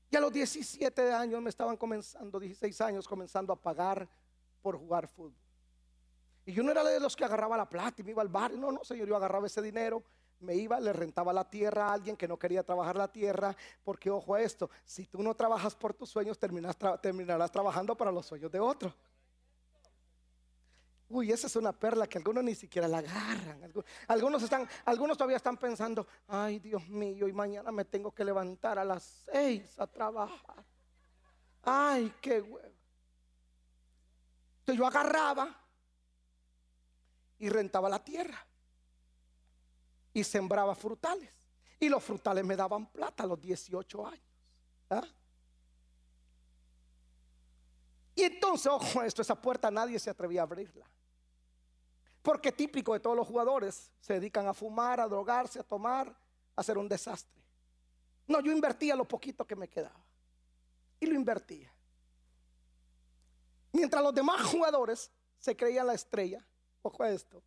[0.10, 4.08] Y a los 17 años me estaban comenzando, 16 años, comenzando a pagar
[4.62, 5.34] por jugar fútbol.
[6.46, 8.54] Y yo no era de los que agarraba la plata y me iba al bar.
[8.54, 10.04] No, no, señor, yo agarraba ese dinero,
[10.46, 13.56] me iba, le rentaba la tierra a alguien que no quería trabajar la tierra.
[13.84, 18.26] Porque, ojo a esto, si tú no trabajas por tus sueños, terminarás trabajando para los
[18.26, 18.94] sueños de otro.
[21.08, 23.72] Uy, esa es una perla que algunos ni siquiera la agarran.
[24.08, 28.80] Algunos, están, algunos todavía están pensando, ay Dios mío, y mañana me tengo que levantar
[28.80, 30.66] a las seis a trabajar.
[31.62, 32.76] Ay, qué huevo.
[34.60, 35.56] Entonces yo agarraba
[37.38, 38.46] y rentaba la tierra
[40.16, 41.30] y sembraba frutales.
[41.78, 44.24] Y los frutales me daban plata a los 18 años.
[44.90, 45.04] ¿ah?
[48.16, 50.90] Y entonces, ojo, esto, esa puerta nadie se atrevía a abrirla.
[52.22, 56.62] Porque típico de todos los jugadores, se dedican a fumar, a drogarse, a tomar, a
[56.62, 57.44] hacer un desastre.
[58.26, 60.02] No, yo invertía lo poquito que me quedaba.
[60.98, 61.70] Y lo invertía.
[63.74, 66.42] Mientras los demás jugadores se creían la estrella,
[66.82, 67.44] ojo a esto,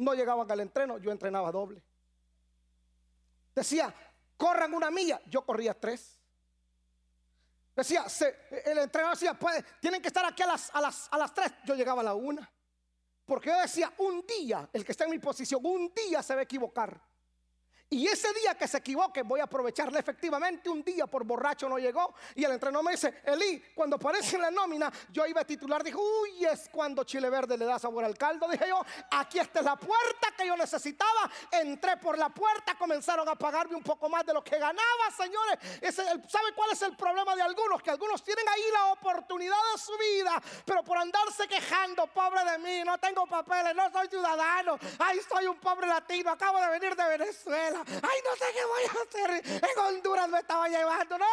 [0.00, 1.82] no llegaban al entreno, yo entrenaba doble.
[3.54, 3.94] Decía,
[4.36, 6.18] corran una milla, yo corría tres.
[7.76, 8.04] Decía,
[8.64, 9.38] el entrenador decía,
[9.80, 12.14] tienen que estar aquí a las, a, las, a las tres, yo llegaba a la
[12.14, 12.50] una.
[13.24, 16.40] Porque yo decía, un día, el que está en mi posición, un día se va
[16.40, 17.00] a equivocar.
[17.92, 20.70] Y ese día que se equivoque, voy a aprovecharle efectivamente.
[20.70, 22.14] Un día por borracho no llegó.
[22.36, 25.82] Y el entrenador me dice, Eli, cuando aparece en la nómina, yo iba a titular.
[25.82, 28.48] Dijo, uy, es cuando Chile Verde le da sabor al caldo.
[28.48, 31.28] Dije yo, aquí está la puerta que yo necesitaba.
[31.50, 35.58] Entré por la puerta, comenzaron a pagarme un poco más de lo que ganaba, señores.
[36.28, 37.82] ¿Sabe cuál es el problema de algunos?
[37.82, 42.58] Que algunos tienen ahí la oportunidad de su vida, pero por andarse quejando, pobre de
[42.58, 44.78] mí, no tengo papeles, no soy ciudadano.
[45.00, 47.79] Ay, soy un pobre latino, acabo de venir de Venezuela.
[47.86, 49.62] Ay, no sé qué voy a hacer.
[49.70, 51.18] En Honduras me estaba llevando.
[51.18, 51.26] No,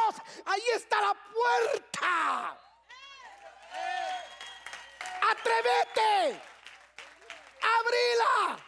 [0.46, 2.60] ahí está la puerta.
[5.30, 6.42] Atrévete.
[7.62, 8.64] Abrila.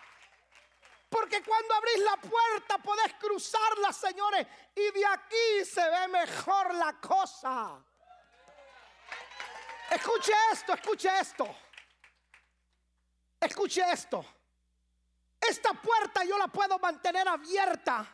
[1.10, 4.46] Porque cuando abrís la puerta podés cruzarla, señores.
[4.76, 7.84] Y de aquí se ve mejor la cosa.
[9.90, 11.56] Escuche esto, escuche esto.
[13.40, 14.39] Escuche esto.
[15.50, 18.08] Esta puerta yo la puedo mantener abierta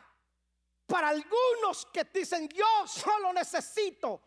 [0.86, 4.22] para algunos que dicen, yo solo necesito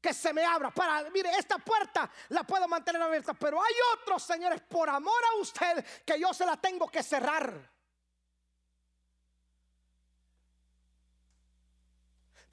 [0.00, 0.70] que se me abra.
[0.70, 5.40] Para, mire, esta puerta la puedo mantener abierta, pero hay otros, señores, por amor a
[5.40, 7.72] usted, que yo se la tengo que cerrar.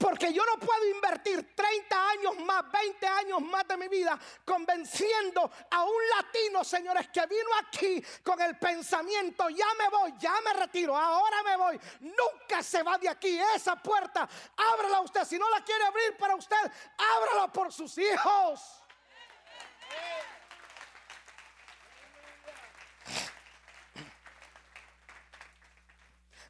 [0.00, 5.50] Porque yo no puedo invertir 30 años más, 20 años más de mi vida convenciendo
[5.70, 10.54] a un latino, señores, que vino aquí con el pensamiento, ya me voy, ya me
[10.54, 11.80] retiro, ahora me voy.
[12.00, 13.38] Nunca se va de aquí.
[13.54, 15.22] Esa puerta, ábrala usted.
[15.26, 18.80] Si no la quiere abrir para usted, ábrala por sus hijos.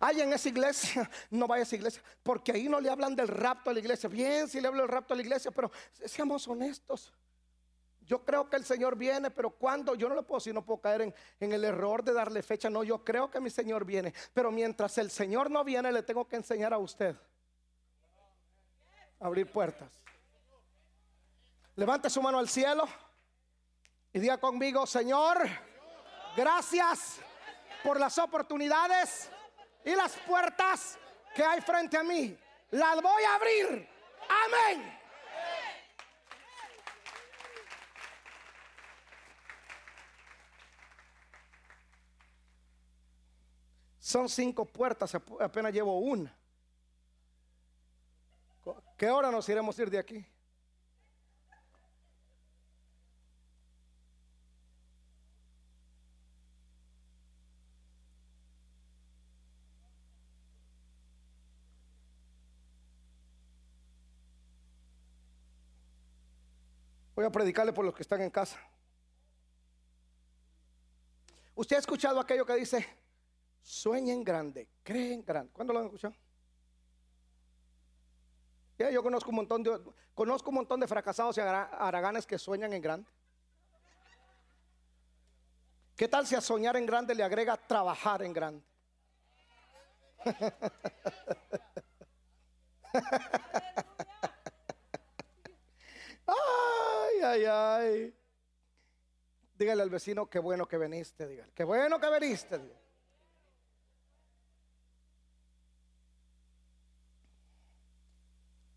[0.03, 3.29] Ay, en esa iglesia, no vaya a esa iglesia, porque ahí no le hablan del
[3.29, 4.09] rapto a la iglesia.
[4.09, 5.71] Bien, si le hablo del rapto a la iglesia, pero
[6.07, 7.13] seamos honestos.
[8.01, 10.81] Yo creo que el Señor viene, pero cuando yo no le puedo, si no puedo
[10.81, 12.71] caer en, en, el error de darle fecha.
[12.71, 16.27] No, yo creo que mi Señor viene, pero mientras el Señor no viene, le tengo
[16.27, 17.15] que enseñar a usted
[19.21, 20.03] abrir puertas.
[21.77, 22.89] Levante su mano al cielo
[24.13, 25.39] y diga conmigo, Señor,
[26.37, 27.21] gracias
[27.85, 29.31] por las oportunidades
[29.85, 30.99] y las puertas
[31.35, 32.37] que hay frente a mí,
[32.71, 33.89] las voy a abrir.
[34.29, 35.01] Amén.
[43.99, 46.37] Son cinco puertas, apenas llevo una.
[48.97, 50.27] ¿Qué hora nos iremos ir de aquí?
[67.21, 68.59] Voy a predicarle por los que están en casa.
[71.55, 72.89] Usted ha escuchado aquello que dice,
[73.61, 75.53] sueñen grande, creen grande.
[75.53, 76.15] ¿Cuándo lo han escuchado?
[78.91, 79.79] yo conozco un montón de
[80.15, 83.11] conozco un montón de fracasados y haraganes que sueñan en grande.
[85.97, 88.65] ¿Qué tal si a soñar en grande le agrega trabajar en grande?
[97.23, 98.17] Ay, ay.
[99.55, 101.53] Dígale al vecino, qué bueno que viniste, dígale.
[101.53, 102.59] Qué bueno que viniste.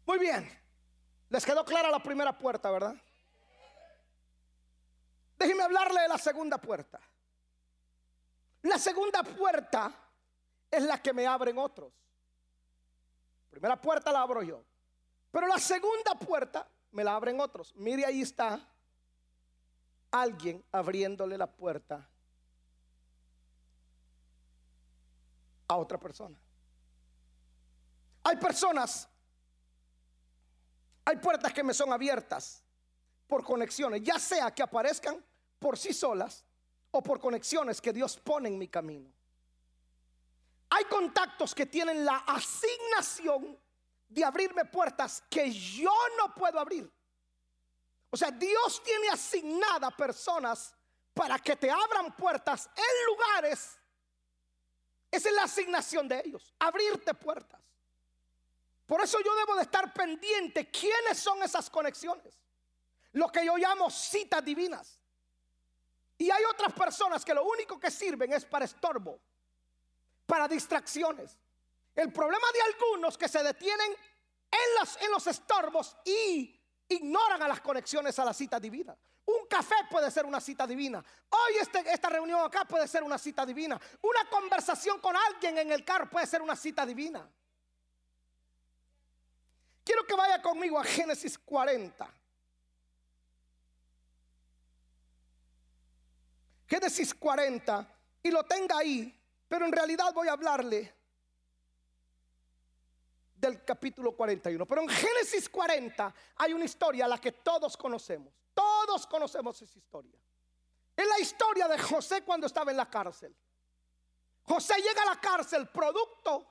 [0.06, 0.50] Muy bien.
[1.30, 2.96] Les quedó clara la primera puerta, ¿verdad?
[5.40, 7.00] Déjeme hablarle de la segunda puerta.
[8.64, 9.92] La segunda puerta
[10.70, 11.92] es la que me abren otros.
[13.50, 14.64] Primera puerta la abro yo.
[15.32, 17.76] Pero la segunda puerta me la abren otros.
[17.76, 18.66] Mire, ahí está
[20.12, 22.08] alguien abriéndole la puerta
[25.68, 26.38] a otra persona.
[28.24, 29.10] Hay personas,
[31.04, 32.64] hay puertas que me son abiertas
[33.28, 35.24] por conexiones, ya sea que aparezcan
[35.60, 36.46] por sí solas
[36.92, 39.12] o por conexiones que Dios pone en mi camino.
[40.70, 43.58] Hay contactos que tienen la asignación
[44.14, 46.92] de abrirme puertas que yo no puedo abrir.
[48.12, 50.76] O sea, Dios tiene asignada personas
[51.14, 53.80] para que te abran puertas en lugares.
[55.10, 57.60] Esa es la asignación de ellos, abrirte puertas.
[58.86, 62.40] Por eso yo debo de estar pendiente quiénes son esas conexiones.
[63.14, 65.00] Lo que yo llamo citas divinas.
[66.18, 69.20] Y hay otras personas que lo único que sirven es para estorbo,
[70.28, 71.38] para distracciones.
[71.96, 73.92] El problema de algunos que se detienen
[74.52, 78.96] en los, en los estorbos y ignoran a las conexiones a la cita divina.
[79.26, 81.04] Un café puede ser una cita divina.
[81.30, 83.80] Hoy este, esta reunión acá puede ser una cita divina.
[84.02, 87.28] Una conversación con alguien en el carro puede ser una cita divina.
[89.84, 92.14] Quiero que vaya conmigo a Génesis 40.
[96.68, 97.88] Génesis 40
[98.24, 99.14] y lo tenga ahí,
[99.48, 101.03] pero en realidad voy a hablarle
[103.44, 104.66] del capítulo 41.
[104.66, 108.34] Pero en Génesis 40 hay una historia a la que todos conocemos.
[108.54, 110.18] Todos conocemos esa historia.
[110.96, 113.36] Es la historia de José cuando estaba en la cárcel.
[114.44, 116.48] José llega a la cárcel producto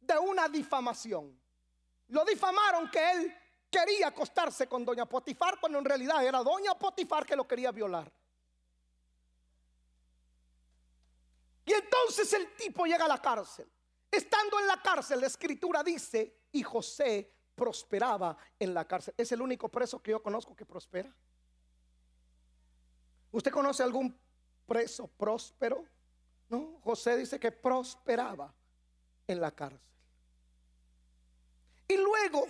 [0.00, 1.38] de una difamación.
[2.08, 3.36] Lo difamaron que él
[3.70, 8.10] quería acostarse con doña Potifar cuando en realidad era doña Potifar que lo quería violar.
[11.64, 13.70] Y entonces el tipo llega a la cárcel.
[14.12, 19.14] Estando en la cárcel, la escritura dice, y José prosperaba en la cárcel.
[19.16, 21.10] Es el único preso que yo conozco que prospera.
[23.30, 24.14] ¿Usted conoce algún
[24.66, 25.82] preso próspero?
[26.50, 28.52] No, José dice que prosperaba
[29.26, 29.80] en la cárcel.
[31.88, 32.44] Y luego,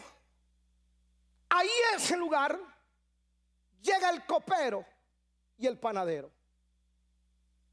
[1.48, 2.58] ahí en ese lugar,
[3.80, 4.84] llega el copero
[5.56, 6.28] y el panadero,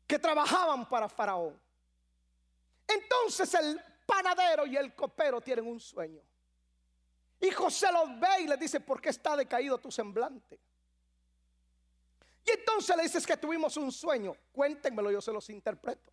[0.06, 1.60] que trabajaban para Faraón.
[2.90, 6.22] Entonces el panadero y el copero tienen un sueño.
[7.40, 10.60] Y José los ve y le dice, ¿por qué está decaído tu semblante?
[12.46, 14.36] Y entonces le dices que tuvimos un sueño.
[14.52, 16.12] Cuéntenmelo, yo se los interpreto.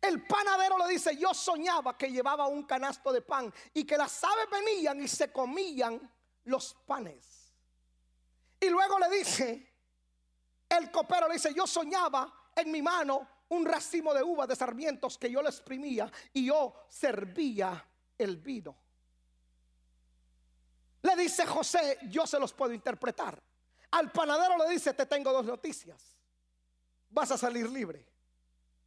[0.00, 4.22] El panadero le dice, yo soñaba que llevaba un canasto de pan y que las
[4.24, 6.00] aves venían y se comían
[6.44, 7.52] los panes.
[8.60, 9.74] Y luego le dice,
[10.68, 15.18] el copero le dice, yo soñaba en mi mano un racimo de uvas de sarmientos
[15.18, 17.86] que yo le exprimía y yo servía
[18.16, 18.76] el vino.
[21.02, 23.42] Le dice José, yo se los puedo interpretar.
[23.90, 26.16] Al panadero le dice, te tengo dos noticias.
[27.10, 28.06] Vas a salir libre.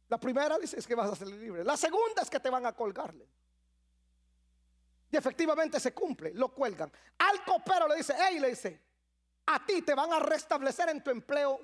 [0.08, 1.62] La primera dice es que vas a salir libre.
[1.62, 3.28] La segunda es que te van a colgarle.
[5.12, 6.90] Y efectivamente se cumple, lo cuelgan.
[7.18, 8.82] Al copero le dice, hey, le dice,
[9.46, 11.60] a ti te van a restablecer en tu empleo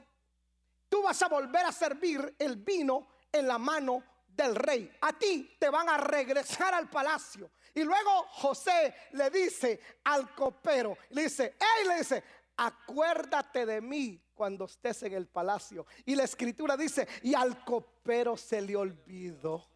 [0.92, 4.92] tú vas a volver a servir el vino en la mano del rey.
[5.00, 7.50] A ti te van a regresar al palacio.
[7.74, 12.22] Y luego José le dice al copero, le dice, hey, le dice,
[12.58, 15.86] acuérdate de mí cuando estés en el palacio.
[16.04, 19.66] Y la escritura dice, y al copero se le olvidó.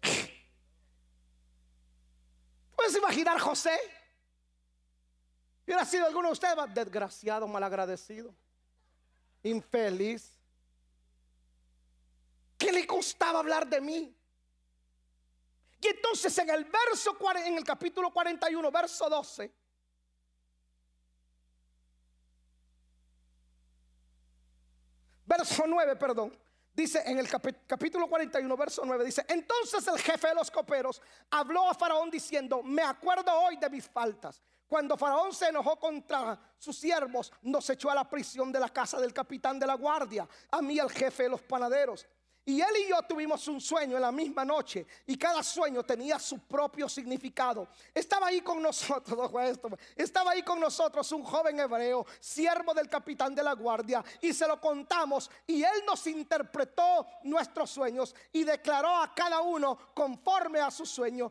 [2.76, 3.76] ¿Puedes imaginar José?
[5.64, 8.34] Hubiera sido alguno de ustedes desgraciado, malagradecido,
[9.42, 10.38] infeliz.
[12.58, 14.16] ¿Qué le costaba hablar de mí?
[15.80, 19.52] Y entonces en el verso en el capítulo 41, verso 12,
[25.24, 26.38] verso 9, perdón.
[26.74, 31.68] Dice en el capítulo 41, verso 9, dice, entonces el jefe de los coperos habló
[31.68, 34.40] a Faraón diciendo, me acuerdo hoy de mis faltas
[34.72, 38.98] cuando Faraón se enojó contra sus siervos, nos echó a la prisión de la casa
[38.98, 42.06] del capitán de la guardia, a mí el jefe de los panaderos.
[42.46, 46.18] Y él y yo tuvimos un sueño en la misma noche y cada sueño tenía
[46.18, 47.68] su propio significado.
[47.94, 49.30] Estaba ahí con nosotros,
[49.94, 54.48] estaba ahí con nosotros un joven hebreo, siervo del capitán de la guardia, y se
[54.48, 60.70] lo contamos y él nos interpretó nuestros sueños y declaró a cada uno conforme a
[60.70, 61.30] su sueño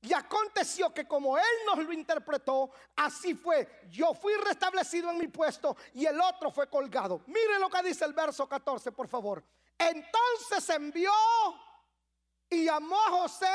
[0.00, 3.82] Y aconteció que como él nos lo interpretó, así fue.
[3.90, 7.22] Yo fui restablecido en mi puesto y el otro fue colgado.
[7.26, 9.42] Miren lo que dice el verso 14, por favor.
[9.76, 11.12] Entonces envió
[12.48, 13.46] y llamó a José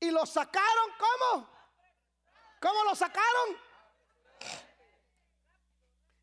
[0.00, 0.90] y lo sacaron.
[0.98, 1.48] ¿Cómo?
[2.60, 3.58] ¿Cómo lo sacaron?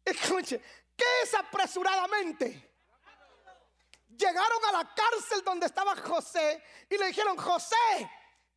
[0.04, 0.60] Escuche,
[0.98, 2.70] ¿qué es apresuradamente?
[4.10, 8.10] Llegaron a la cárcel donde estaba José y le dijeron, José,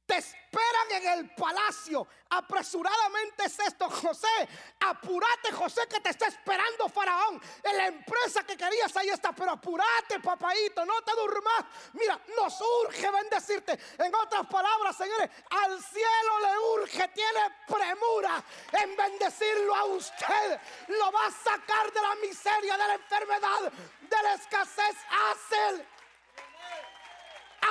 [0.07, 2.07] te esperan en el palacio.
[2.31, 4.49] Apresuradamente es esto, José.
[4.81, 7.41] Apúrate, José, que te está esperando Faraón.
[7.63, 9.33] En la empresa que querías, ahí está.
[9.33, 11.65] Pero apúrate, papadito, no te durmas.
[11.95, 13.79] Mira, nos urge bendecirte.
[13.99, 20.61] En otras palabras, señores, al cielo le urge, tiene premura en bendecirlo a usted.
[20.89, 24.97] Lo va a sacar de la miseria, de la enfermedad, de la escasez.
[25.11, 25.87] Hace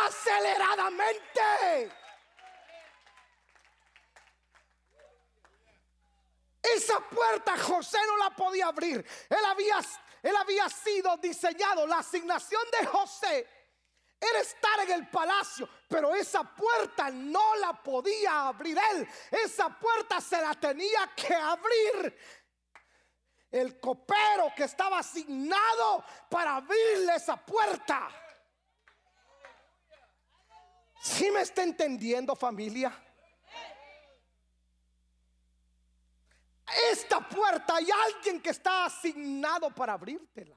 [0.06, 2.03] aceleradamente.
[6.64, 9.06] Esa puerta José no la podía abrir.
[9.30, 11.86] Él había, sido diseñado.
[11.86, 13.48] La asignación de José
[14.18, 19.08] era estar en el palacio, pero esa puerta no la podía abrir él.
[19.30, 22.18] Esa puerta se la tenía que abrir
[23.52, 28.10] el copero que estaba asignado para abrirle esa puerta.
[31.02, 33.03] ¿Sí me está entendiendo familia?
[36.92, 40.56] Esta puerta hay alguien que está asignado para abrírtela.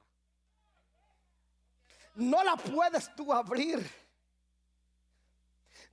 [2.15, 4.07] No la puedes tú abrir.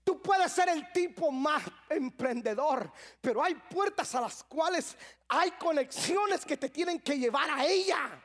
[0.02, 4.96] Tú puedes ser el tipo más emprendedor, pero hay puertas a las cuales
[5.28, 8.22] hay conexiones que te tienen que llevar a ella.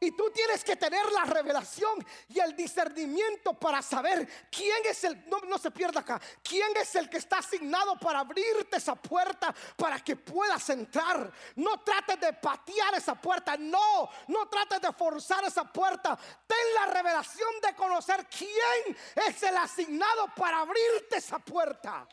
[0.00, 5.28] Y tú tienes que tener la revelación y el discernimiento para saber quién es el,
[5.28, 9.52] no, no, se pierda acá, quién es el que está asignado para abrirte esa puerta
[9.76, 11.32] para que puedas entrar.
[11.56, 16.16] No trates de patear esa puerta, no, no trates de forzar esa puerta.
[16.46, 18.96] Ten la revelación de conocer quién
[19.26, 22.06] es el asignado para abrirte esa puerta.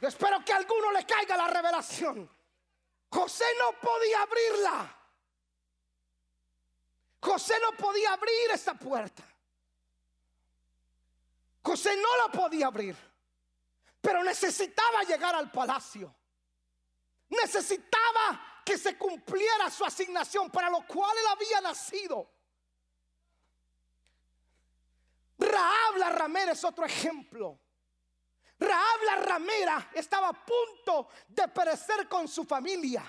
[0.00, 2.30] Yo espero que a alguno le caiga la revelación.
[3.10, 4.98] José no podía abrirla.
[7.20, 9.24] José no podía abrir esa puerta.
[11.62, 12.96] José no la podía abrir.
[14.00, 16.14] Pero necesitaba llegar al palacio.
[17.30, 22.30] Necesitaba que se cumpliera su asignación para lo cual él había nacido.
[25.38, 27.58] Raab la es otro ejemplo.
[28.58, 33.04] Raab la ramera estaba a punto de perecer con su familia.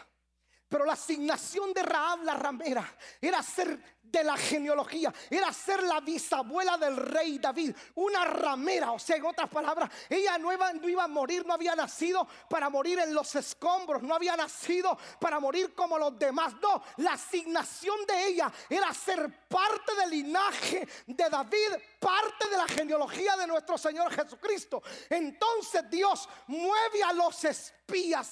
[0.68, 6.00] Pero la asignación de Raab la ramera era ser de la genealogía, era ser la
[6.00, 11.08] bisabuela del rey David, una ramera, o sea, en otras palabras, ella no iba, a
[11.08, 15.98] morir, no había nacido para morir en los escombros, no había nacido para morir como
[15.98, 22.50] los demás, no, la asignación de ella era ser parte del linaje de David, parte
[22.50, 24.82] de la genealogía de nuestro Señor Jesucristo.
[25.10, 27.76] Entonces Dios mueve a los espías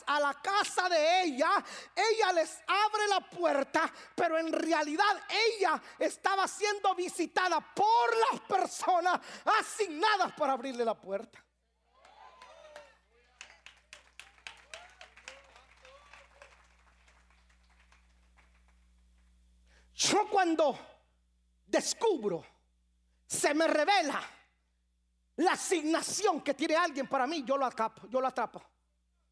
[0.08, 1.64] a la casa de ella,
[1.96, 5.63] ella les abre la puerta, pero en realidad ella
[6.00, 9.20] estaba siendo visitada por las personas
[9.60, 11.44] asignadas para abrirle la puerta.
[19.96, 20.78] Yo cuando
[21.66, 22.44] descubro,
[23.26, 24.22] se me revela
[25.38, 28.62] la asignación que tiene alguien para mí, yo lo acapo, yo lo atrapo,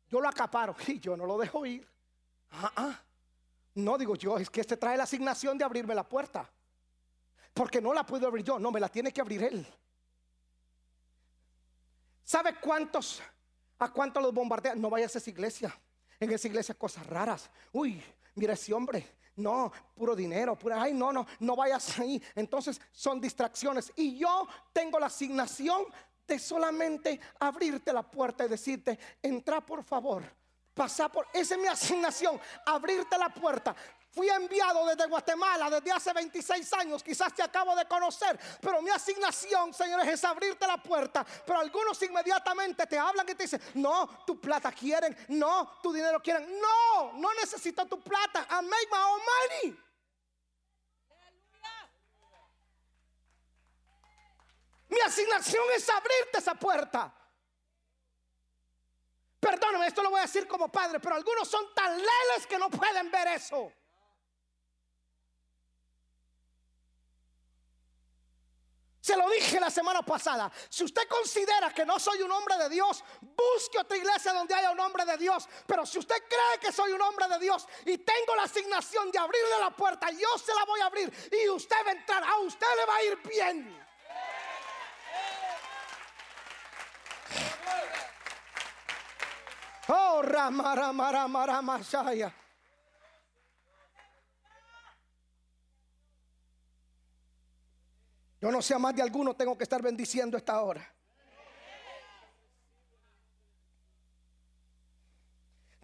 [0.07, 1.87] yo lo acaparo y yo no lo dejo ir.
[2.51, 2.99] Ah.
[3.75, 6.49] No digo yo, es que este trae la asignación de abrirme la puerta.
[7.53, 9.65] Porque no la puedo abrir yo, no, me la tiene que abrir él.
[12.23, 13.21] ¿Sabe cuántos,
[13.79, 14.79] a cuántos los bombardean?
[14.79, 15.77] No vayas a esa iglesia.
[16.19, 17.49] En esa iglesia cosas raras.
[17.71, 18.01] Uy,
[18.35, 19.19] mira ese hombre.
[19.35, 22.21] No, puro dinero, pura, ay, no, no, no vayas ahí.
[22.35, 23.91] Entonces son distracciones.
[23.95, 25.85] Y yo tengo la asignación
[26.27, 30.23] de solamente abrirte la puerta y decirte, entra por favor
[30.73, 33.75] pasar por, esa es mi asignación, abrirte la puerta.
[34.13, 38.89] Fui enviado desde Guatemala desde hace 26 años, quizás te acabo de conocer, pero mi
[38.89, 41.25] asignación, señores, es abrirte la puerta.
[41.45, 46.21] Pero algunos inmediatamente te hablan y te dicen, no, tu plata quieren, no, tu dinero
[46.21, 46.59] quieren.
[46.59, 48.45] No, no necesito tu plata.
[48.49, 49.21] I my own.
[54.89, 57.13] Mi asignación es abrirte esa puerta.
[59.41, 62.69] Perdóname, esto lo voy a decir como padre, pero algunos son tan leales que no
[62.69, 63.73] pueden ver eso.
[69.01, 70.51] Se lo dije la semana pasada.
[70.69, 74.69] Si usted considera que no soy un hombre de Dios, busque otra iglesia donde haya
[74.69, 75.49] un hombre de Dios.
[75.65, 79.17] Pero si usted cree que soy un hombre de Dios y tengo la asignación de
[79.17, 82.23] abrirle la puerta, yo se la voy a abrir y usted va a entrar.
[82.23, 83.90] A usted le va a ir bien.
[89.87, 92.33] Oh, Ramara, Mara, Mara, Masaya.
[98.41, 100.95] Yo no sé a más de alguno tengo que estar bendiciendo esta hora.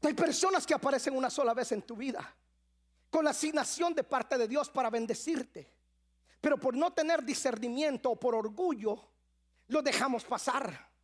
[0.03, 2.33] Hay personas que aparecen una sola vez en tu vida
[3.09, 5.75] con la asignación de parte de Dios para bendecirte.
[6.39, 9.11] Pero por no tener discernimiento o por orgullo,
[9.67, 10.96] lo dejamos pasar.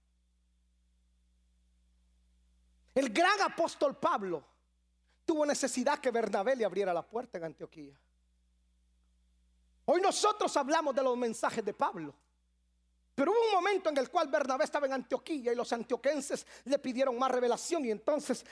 [2.94, 4.44] El gran apóstol Pablo
[5.26, 7.98] tuvo necesidad que Bernabé le abriera la puerta en Antioquía.
[9.86, 12.14] Hoy nosotros hablamos de los mensajes de Pablo.
[13.16, 16.80] Pero hubo un momento en el cual Bernabé estaba en Antioquía y los antioquenses le
[16.80, 18.46] pidieron más revelación y entonces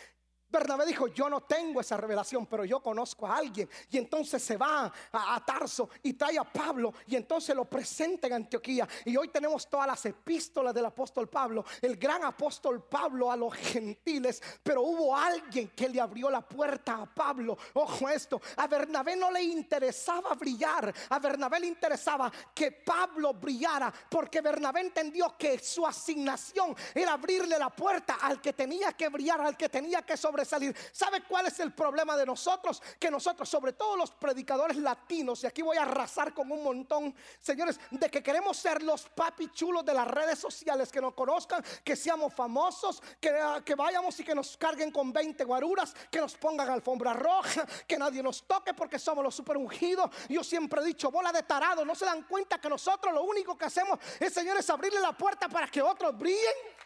[0.52, 3.70] Bernabé dijo, yo no tengo esa revelación, pero yo conozco a alguien.
[3.89, 8.34] Y entonces se va a, Tarso y trae a Pablo y entonces lo presenta en
[8.34, 8.88] Antioquía.
[9.06, 13.54] Y hoy tenemos todas las epístolas del apóstol Pablo, el gran apóstol Pablo a los
[13.54, 14.41] gentiles.
[14.62, 17.58] Pero hubo alguien que le abrió la puerta a Pablo.
[17.74, 23.91] Ojo esto, a Bernabé no le interesaba brillar, a Bernabé le interesaba que Pablo brillara,
[24.10, 29.41] porque Bernabé entendió que su asignación era abrirle la puerta al que tenía que brillar,
[29.41, 32.81] al que tenía que sobre salir ¿Sabe cuál es el problema de nosotros?
[32.99, 37.15] Que nosotros, sobre todo los predicadores latinos, y aquí voy a arrasar con un montón,
[37.39, 41.63] señores, de que queremos ser los papi chulos de las redes sociales, que nos conozcan,
[41.83, 46.35] que seamos famosos, que, ah, vayamos y que nos carguen con 20 guaruras, que nos
[46.35, 50.09] pongan alfombra roja, que nadie nos toque porque somos los super ungidos.
[50.29, 53.57] Yo siempre he dicho, bola de tarado, no se dan cuenta que nosotros lo único
[53.57, 56.81] que hacemos es, señores, abrirle la puerta para que otros brillen.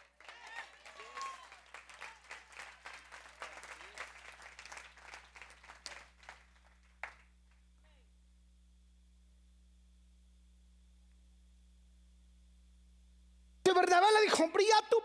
[13.76, 14.96] Bernabé le dijo, brilla tú,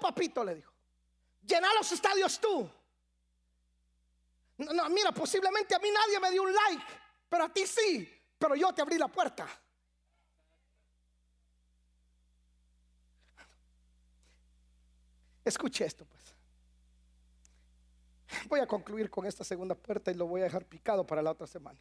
[0.43, 0.73] le dijo.
[1.41, 2.69] Llena los estadios tú.
[4.57, 6.83] No, mira, posiblemente a mí nadie me dio un like,
[7.27, 8.07] pero a ti sí,
[8.37, 9.47] pero yo te abrí la puerta.
[15.43, 16.35] Escuche esto, pues.
[18.47, 21.31] Voy a concluir con esta segunda puerta y lo voy a dejar picado para la
[21.31, 21.79] otra semana.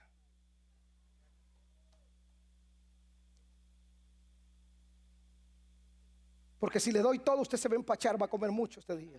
[6.60, 8.94] Porque si le doy todo, usted se va a empachar, va a comer mucho este
[8.94, 9.18] día.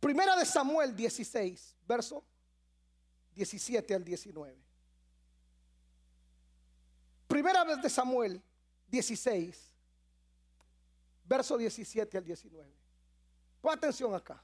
[0.00, 2.24] Primera de Samuel 16, verso
[3.34, 4.56] 17 al 19.
[7.28, 8.42] Primera vez de Samuel
[8.88, 9.70] 16,
[11.24, 12.72] verso 17 al 19.
[13.60, 14.42] Pon atención acá.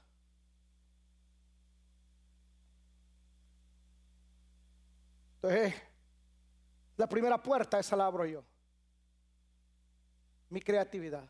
[5.41, 5.73] Entonces,
[6.95, 8.48] la primera puerta esa la abro yo
[10.49, 11.29] mi creatividad.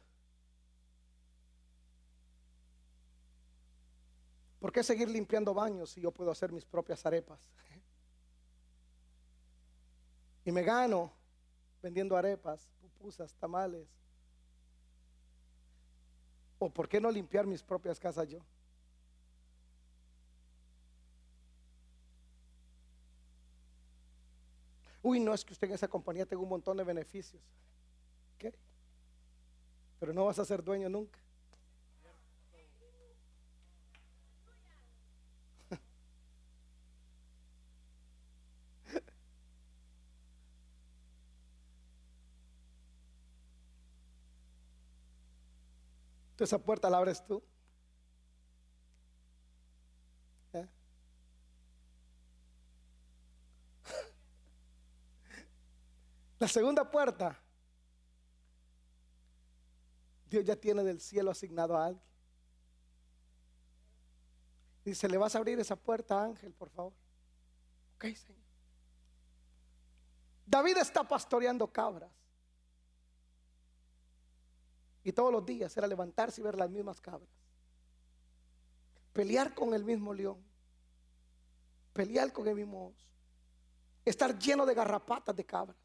[4.60, 7.40] ¿Por qué seguir limpiando baños si yo puedo hacer mis propias arepas?
[10.46, 11.12] Y me gano
[11.82, 13.88] vendiendo arepas, pupusas, tamales.
[16.58, 18.40] ¿O por qué no limpiar mis propias casas yo?
[25.02, 27.42] Uy, no es que usted en esa compañía tenga un montón de beneficios.
[30.00, 31.20] Pero no vas a ser dueño nunca.
[46.44, 47.42] esa puerta la abres tú.
[50.54, 50.68] ¿Eh?
[56.40, 57.38] La segunda puerta
[60.30, 62.06] Dios ya tiene del cielo asignado a alguien.
[64.86, 66.94] Dice, ¿le vas a abrir esa puerta, Ángel, por favor?
[67.96, 68.40] Ok, Señor.
[70.46, 72.12] David está pastoreando cabras.
[75.04, 77.30] Y todos los días era levantarse y ver las mismas cabras.
[79.14, 80.44] Pelear con el mismo león.
[81.94, 83.06] Pelear con el mismo oso.
[84.06, 85.78] Estar lleno de garrapatas de cabras.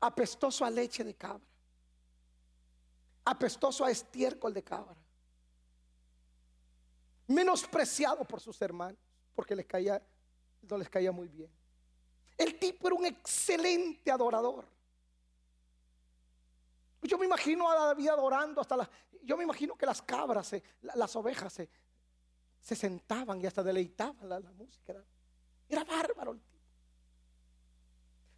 [0.00, 1.55] Apestoso a leche de cabra
[3.26, 4.96] apestoso a estiércol de cabra,
[7.26, 8.98] menospreciado por sus hermanos,
[9.34, 10.00] porque caía,
[10.62, 11.50] no les caía muy bien.
[12.38, 14.66] El tipo era un excelente adorador.
[17.02, 18.88] Yo me imagino a David adorando hasta las...
[19.22, 21.68] Yo me imagino que las cabras, las ovejas se,
[22.60, 24.94] se sentaban y hasta deleitaban la, música.
[25.68, 26.38] Era, bárbaro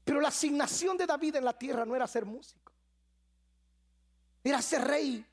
[0.04, 2.67] Pero la asignación de David en la tierra no era ser músico.
[4.42, 5.24] Era ser rey.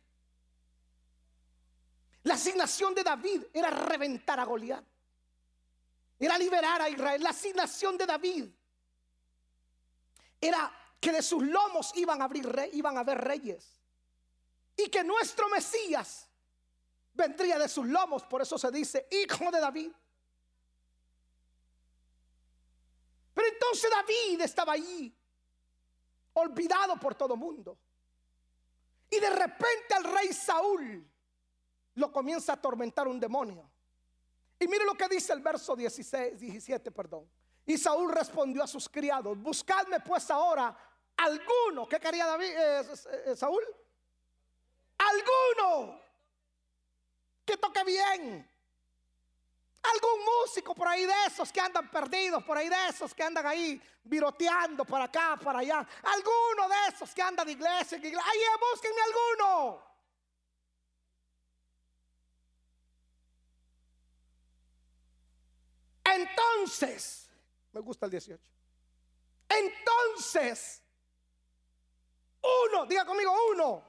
[2.23, 4.83] La asignación de David era reventar a Goliat.
[6.17, 7.21] Era liberar a Israel.
[7.21, 8.45] La asignación de David
[10.41, 13.79] era que de sus lomos iban a abrir iban a haber reyes.
[14.75, 16.27] Y que nuestro Mesías
[17.13, 19.91] vendría de sus lomos, por eso se dice hijo de David.
[23.33, 25.15] Pero entonces David estaba allí,
[26.33, 27.77] olvidado por todo mundo.
[29.15, 31.07] Y de repente al rey Saúl
[31.95, 33.69] lo comienza a atormentar un demonio.
[34.59, 37.29] Y mire lo que dice el verso 16, 17, perdón.
[37.65, 40.75] Y Saúl respondió a sus criados, buscadme pues ahora
[41.17, 41.87] alguno.
[41.87, 42.83] ¿Qué quería David, eh,
[43.25, 43.63] eh, Saúl?
[44.97, 45.99] Alguno
[47.43, 48.49] que toque bien.
[49.93, 53.45] Algún músico por ahí de esos que andan perdidos, por ahí de esos que andan
[53.45, 55.87] ahí viroteando por acá, para allá.
[56.03, 58.21] Alguno de esos que anda de iglesia, iglesia.
[58.23, 58.39] Ahí
[58.71, 59.83] búsquenme alguno.
[66.03, 67.29] Entonces,
[67.71, 68.51] me gusta el 18.
[69.49, 70.81] Entonces,
[72.41, 73.83] uno, diga conmigo uno.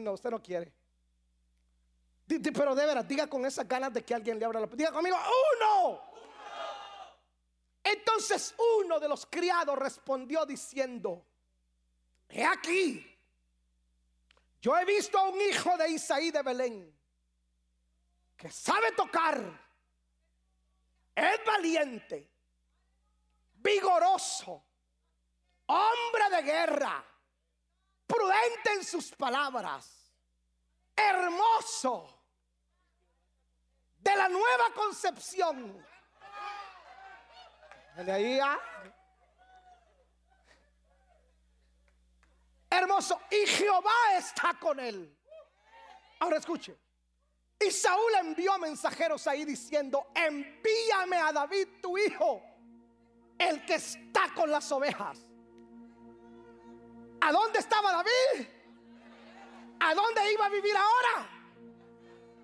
[0.00, 0.75] no, usted no quiere.
[2.26, 4.82] Pero de veras, diga con esas ganas de que alguien le abra la puerta.
[4.82, 6.00] Diga conmigo, uno.
[7.84, 11.24] Entonces uno de los criados respondió diciendo,
[12.28, 13.16] he aquí,
[14.60, 16.98] yo he visto a un hijo de Isaí de Belén
[18.36, 19.40] que sabe tocar,
[21.14, 22.28] es valiente,
[23.54, 24.64] vigoroso,
[25.66, 27.04] hombre de guerra,
[28.04, 30.12] prudente en sus palabras,
[30.96, 32.15] hermoso
[34.06, 35.84] de la nueva concepción.
[37.96, 38.38] De ahí
[42.70, 43.20] Hermoso.
[43.30, 45.12] Y Jehová está con él.
[46.20, 46.78] Ahora escuche.
[47.58, 52.42] Y Saúl envió mensajeros ahí diciendo, envíame a David tu hijo,
[53.38, 55.18] el que está con las ovejas.
[57.22, 58.46] ¿A dónde estaba David?
[59.80, 61.35] ¿A dónde iba a vivir ahora?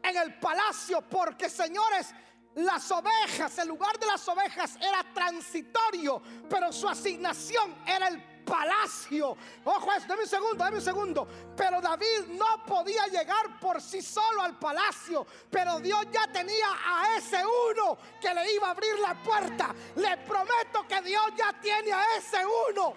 [0.03, 2.15] En el palacio, porque señores,
[2.55, 9.37] las ovejas, el lugar de las ovejas era transitorio, pero su asignación era el palacio.
[9.65, 11.29] Ojo, eso, dame un segundo, dame un segundo.
[11.57, 17.17] Pero David no podía llegar por sí solo al palacio, pero Dios ya tenía a
[17.17, 19.75] ese uno que le iba a abrir la puerta.
[19.97, 22.95] Le prometo que Dios ya tiene a ese uno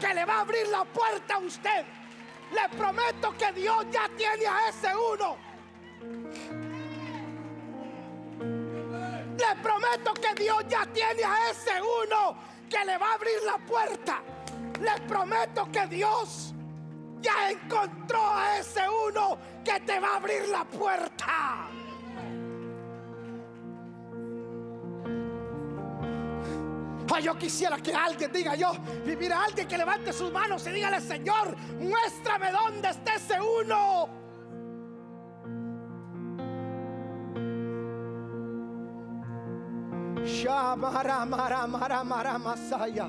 [0.00, 1.84] que le va a abrir la puerta a usted.
[2.50, 5.53] Le prometo que Dios ya tiene a ese uno
[9.44, 12.36] le prometo que Dios ya tiene a ese uno
[12.68, 14.22] que le va a abrir la puerta.
[14.80, 16.54] Les prometo que Dios
[17.20, 21.70] ya encontró a ese uno que te va a abrir la puerta.
[27.22, 28.72] yo quisiera que alguien diga yo,
[29.04, 34.23] mira alguien que levante sus manos y dígale, Señor, muéstrame dónde está ese uno.
[40.24, 43.08] Shamara mara mara mara masaya.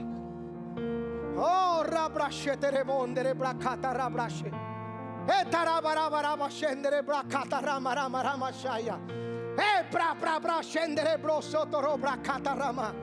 [1.38, 4.52] Oh rabrashe terebondere brakata rabrashe.
[5.28, 9.00] Etara bara bara bashendere brakata rama rama rama shaya.
[9.58, 12.94] E bra bra bra shendere bro sotoro brakata rama.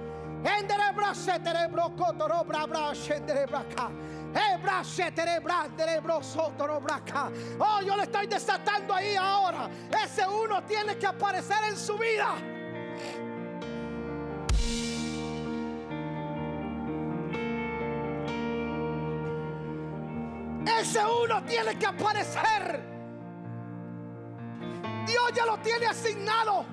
[0.45, 3.91] Endere bra setere bro kotoro bra bra shendere braka.
[7.61, 9.69] Oh, yo le estoy desatando ahí ahora.
[10.05, 12.35] Ese uno tiene que aparecer en su vida.
[20.93, 22.82] Ese uno tiene que aparecer.
[25.07, 26.66] Dios ya lo tiene asignado.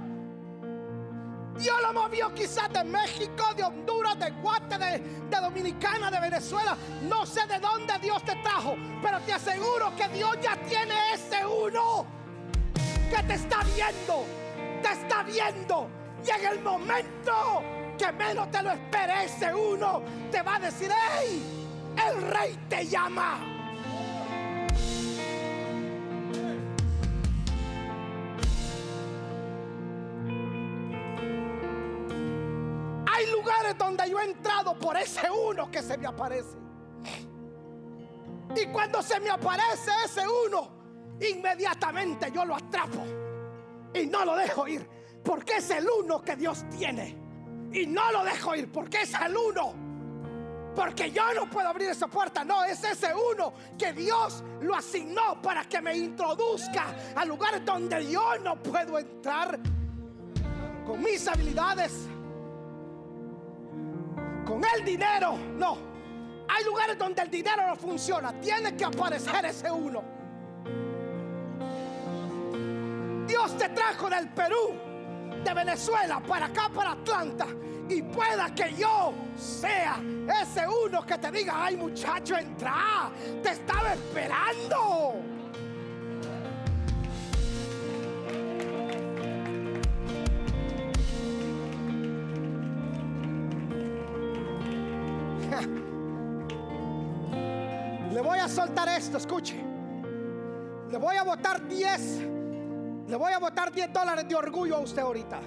[1.57, 6.75] Dios lo movió quizás de México, de Honduras, de Guate, de, Dominicana, de Venezuela.
[7.03, 11.45] No sé de dónde Dios te trajo, pero te aseguro que Dios ya tiene ese
[11.45, 12.05] uno
[13.09, 14.25] que te está viendo,
[14.81, 15.89] te está viendo.
[16.27, 17.63] Y en el momento
[17.97, 21.41] que menos te lo espere, ese uno te va a decir, hey,
[22.05, 23.58] el rey te llama.
[33.77, 36.57] Donde yo he entrado por ese uno que se me aparece.
[38.55, 40.71] Y cuando se me aparece ese uno,
[41.21, 43.03] inmediatamente yo lo atrapo
[43.93, 44.87] y no lo dejo ir.
[45.23, 47.15] Porque es el uno que Dios tiene.
[47.71, 49.73] Y no lo dejo ir porque es el uno.
[50.75, 52.43] Porque yo no puedo abrir esa puerta.
[52.43, 58.09] No, es ese uno que Dios lo asignó para que me introduzca a lugares donde
[58.09, 59.59] yo no puedo entrar
[60.85, 62.07] con mis habilidades,
[64.49, 65.37] con el dinero.
[65.57, 65.77] No,
[66.47, 68.33] hay lugares donde el dinero no funciona.
[68.41, 70.01] Tiene que aparecer ese uno.
[73.27, 74.73] Dios te trajo del Perú,
[75.43, 77.45] de Venezuela, para acá, para Atlanta.
[77.87, 80.01] Y pueda que yo sea
[80.41, 83.11] ese uno que te diga, ay muchacho, entra,
[83.43, 85.28] te estaba esperando.
[98.97, 99.55] Esto, escuche.
[100.89, 102.01] Le voy a botar 10.
[103.07, 105.39] Le voy a botar 10 dólares de orgullo a usted ahorita.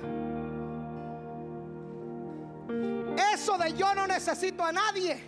[3.34, 5.20] Eso de yo no necesito a nadie.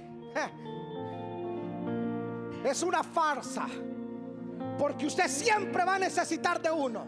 [2.64, 3.66] Es una farsa.
[4.78, 7.06] Porque usted siempre va a necesitar de uno.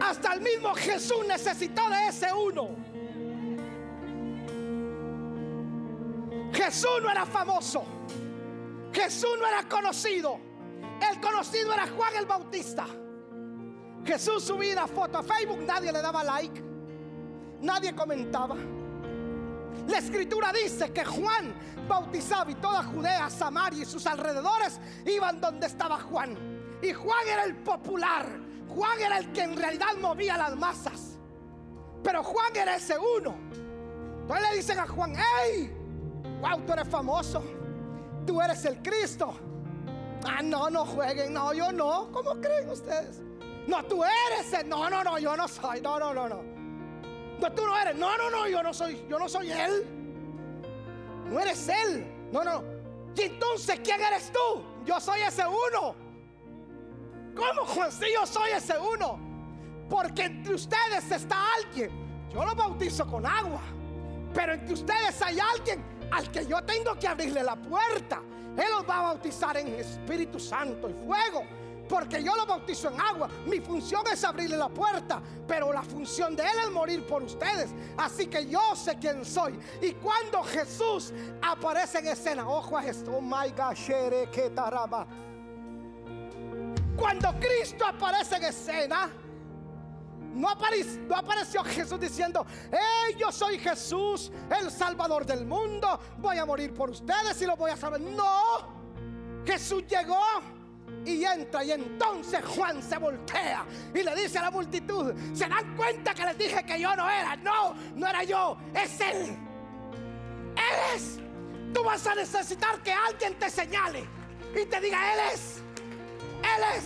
[0.00, 2.68] Hasta el mismo Jesús necesitó de ese uno.
[6.52, 7.84] Jesús no era famoso.
[8.96, 10.40] Jesús no era conocido.
[11.06, 12.86] El conocido era Juan el Bautista.
[14.06, 16.62] Jesús subía foto a Facebook, nadie le daba like,
[17.60, 18.56] nadie comentaba.
[19.86, 21.54] La escritura dice que Juan
[21.86, 26.78] bautizaba y toda Judea, Samaria y sus alrededores iban donde estaba Juan.
[26.80, 28.26] Y Juan era el popular.
[28.74, 31.18] Juan era el que en realidad movía las masas.
[32.02, 33.36] Pero Juan era ese uno.
[34.22, 35.70] Entonces le dicen a Juan, hey,
[36.40, 37.55] wow, tú eres famoso.
[38.26, 39.34] Tú eres el Cristo.
[40.26, 41.32] Ah, no, no jueguen.
[41.32, 42.10] No, yo no.
[42.12, 43.22] ¿Cómo creen ustedes?
[43.66, 44.68] No, tú eres el.
[44.68, 45.80] No, no, no, yo no soy.
[45.80, 46.42] No, no, no, no.
[47.40, 47.94] No, tú no eres.
[47.96, 49.06] No, no, no, yo no soy.
[49.08, 49.86] Yo no soy él.
[51.30, 52.06] No eres él.
[52.32, 52.62] No, no.
[53.14, 54.64] Y entonces, ¿quién eres tú?
[54.84, 55.94] Yo soy ese uno.
[57.34, 57.92] ¿Cómo, Juan?
[57.92, 59.18] Si yo soy ese uno.
[59.88, 61.90] Porque entre ustedes está alguien.
[62.32, 63.62] Yo lo bautizo con agua.
[64.34, 68.22] Pero entre ustedes hay alguien al que yo tengo que abrirle la puerta.
[68.56, 71.42] Él los va a bautizar en Espíritu Santo y fuego.
[71.88, 73.28] Porque yo lo bautizo en agua.
[73.46, 75.22] Mi función es abrirle la puerta.
[75.46, 77.70] Pero la función de Él es morir por ustedes.
[77.96, 79.58] Así que yo sé quién soy.
[79.80, 82.48] Y cuando Jesús aparece en escena.
[82.48, 83.12] Ojo a esto.
[83.12, 83.52] Oh my
[84.54, 85.06] taraba.
[86.96, 89.12] Cuando Cristo aparece en escena.
[90.36, 94.30] No apareció, Jesús diciendo, hey, yo soy Jesús,
[94.60, 98.00] el Salvador del mundo, voy a morir por ustedes y lo voy a salvar.
[98.00, 100.20] No, Jesús llegó
[101.06, 103.64] y entra y entonces Juan se voltea
[103.94, 107.08] y le dice a la multitud, ¿se dan cuenta que les dije que yo no
[107.08, 107.34] era?
[107.36, 109.38] No, no era yo, es Él.
[110.54, 111.18] Él es.
[111.72, 114.06] Tú vas a necesitar que alguien te señale
[114.54, 115.62] y te diga, Él es.
[116.42, 116.84] Él es.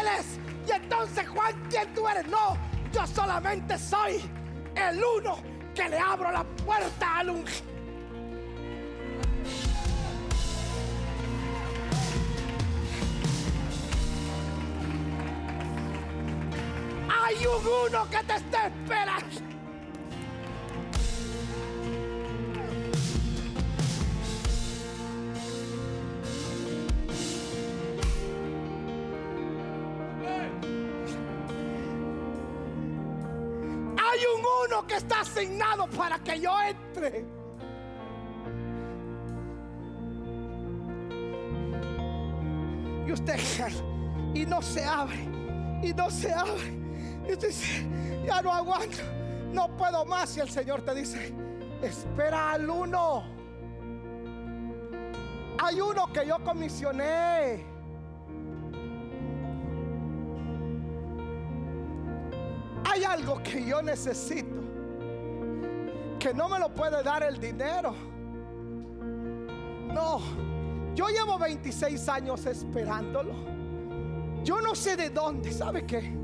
[0.00, 0.68] Él es.
[0.68, 2.26] Y entonces Juan, ¿quién tú eres?
[2.28, 4.20] No, yo solamente soy
[4.74, 5.38] el uno
[5.74, 7.68] que le abro la puerta al ungido.
[17.10, 19.57] Hay un uno que te está esperando.
[34.68, 37.24] Uno que está asignado para que yo entre.
[43.06, 43.38] Y usted
[44.34, 45.16] y no se abre,
[45.82, 46.76] y no se abre.
[47.26, 47.86] Y usted dice,
[48.26, 48.98] ya no aguanto,
[49.52, 50.36] no puedo más.
[50.36, 51.32] Y el Señor te dice,
[51.82, 53.24] espera al uno.
[55.60, 57.77] Hay uno que yo comisioné.
[62.84, 64.60] Hay algo que yo necesito,
[66.18, 67.94] que no me lo puede dar el dinero.
[69.92, 70.20] No,
[70.94, 73.32] yo llevo 26 años esperándolo.
[74.44, 76.16] Yo no sé de dónde, ¿sabe qué?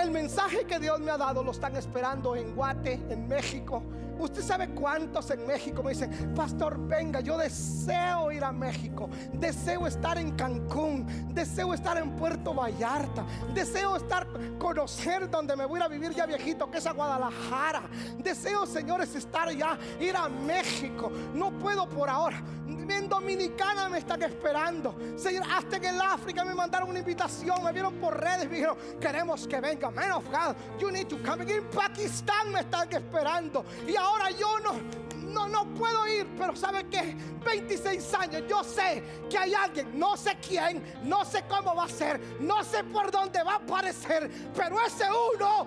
[0.00, 3.82] El mensaje que Dios me ha dado lo están esperando en Guate, en México.
[4.18, 9.86] Usted sabe cuántos en México me dicen, pastor, venga, yo deseo ir a México, deseo
[9.86, 14.26] estar en Cancún, deseo estar en Puerto Vallarta, deseo estar,
[14.58, 17.82] conocer donde me voy a vivir ya viejito, que es a Guadalajara.
[18.18, 21.10] Deseo, señores, estar ya, ir a México.
[21.34, 22.42] No puedo por ahora.
[22.66, 24.96] En Dominicana me están esperando.
[25.16, 27.62] Señor, hasta en África me mandaron una invitación.
[27.62, 28.48] Me vieron por redes.
[28.48, 29.90] Me dijeron, queremos que venga.
[29.90, 31.44] Man of God, you need to come.
[31.44, 33.64] En Pakistán me están esperando.
[33.86, 34.80] Y ahora yo no,
[35.16, 37.16] no, no puedo ir, pero ¿sabe qué?
[37.44, 41.88] 26 años, yo sé que hay alguien, no sé quién, no sé cómo va a
[41.88, 45.04] ser, no sé por dónde va a aparecer, pero ese
[45.34, 45.66] uno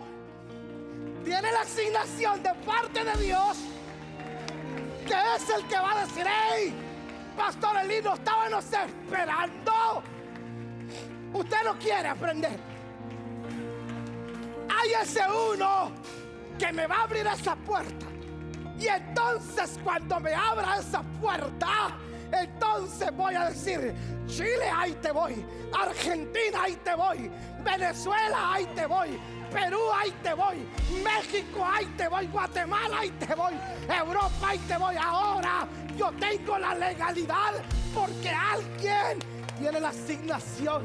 [1.23, 3.57] tiene la asignación de parte de Dios,
[5.05, 6.73] que es el que va a decir, hey,
[7.35, 10.03] Pastor Elino, estábamos esperando.
[11.33, 12.59] Usted no quiere aprender.
[14.75, 15.21] Hay ese
[15.53, 15.91] uno
[16.57, 18.07] que me va a abrir esa puerta.
[18.79, 21.97] Y entonces cuando me abra esa puerta,
[22.31, 23.93] entonces voy a decir,
[24.27, 25.45] Chile, ahí te voy.
[25.73, 27.31] Argentina, ahí te voy.
[27.63, 29.19] Venezuela, ahí te voy.
[29.51, 30.67] Perú, ahí te voy.
[31.03, 32.27] México, ahí te voy.
[32.27, 33.53] Guatemala, ahí te voy.
[33.87, 34.95] Europa, ahí te voy.
[34.95, 35.67] Ahora
[35.97, 37.53] yo tengo la legalidad
[37.93, 39.19] porque alguien
[39.57, 40.83] tiene la asignación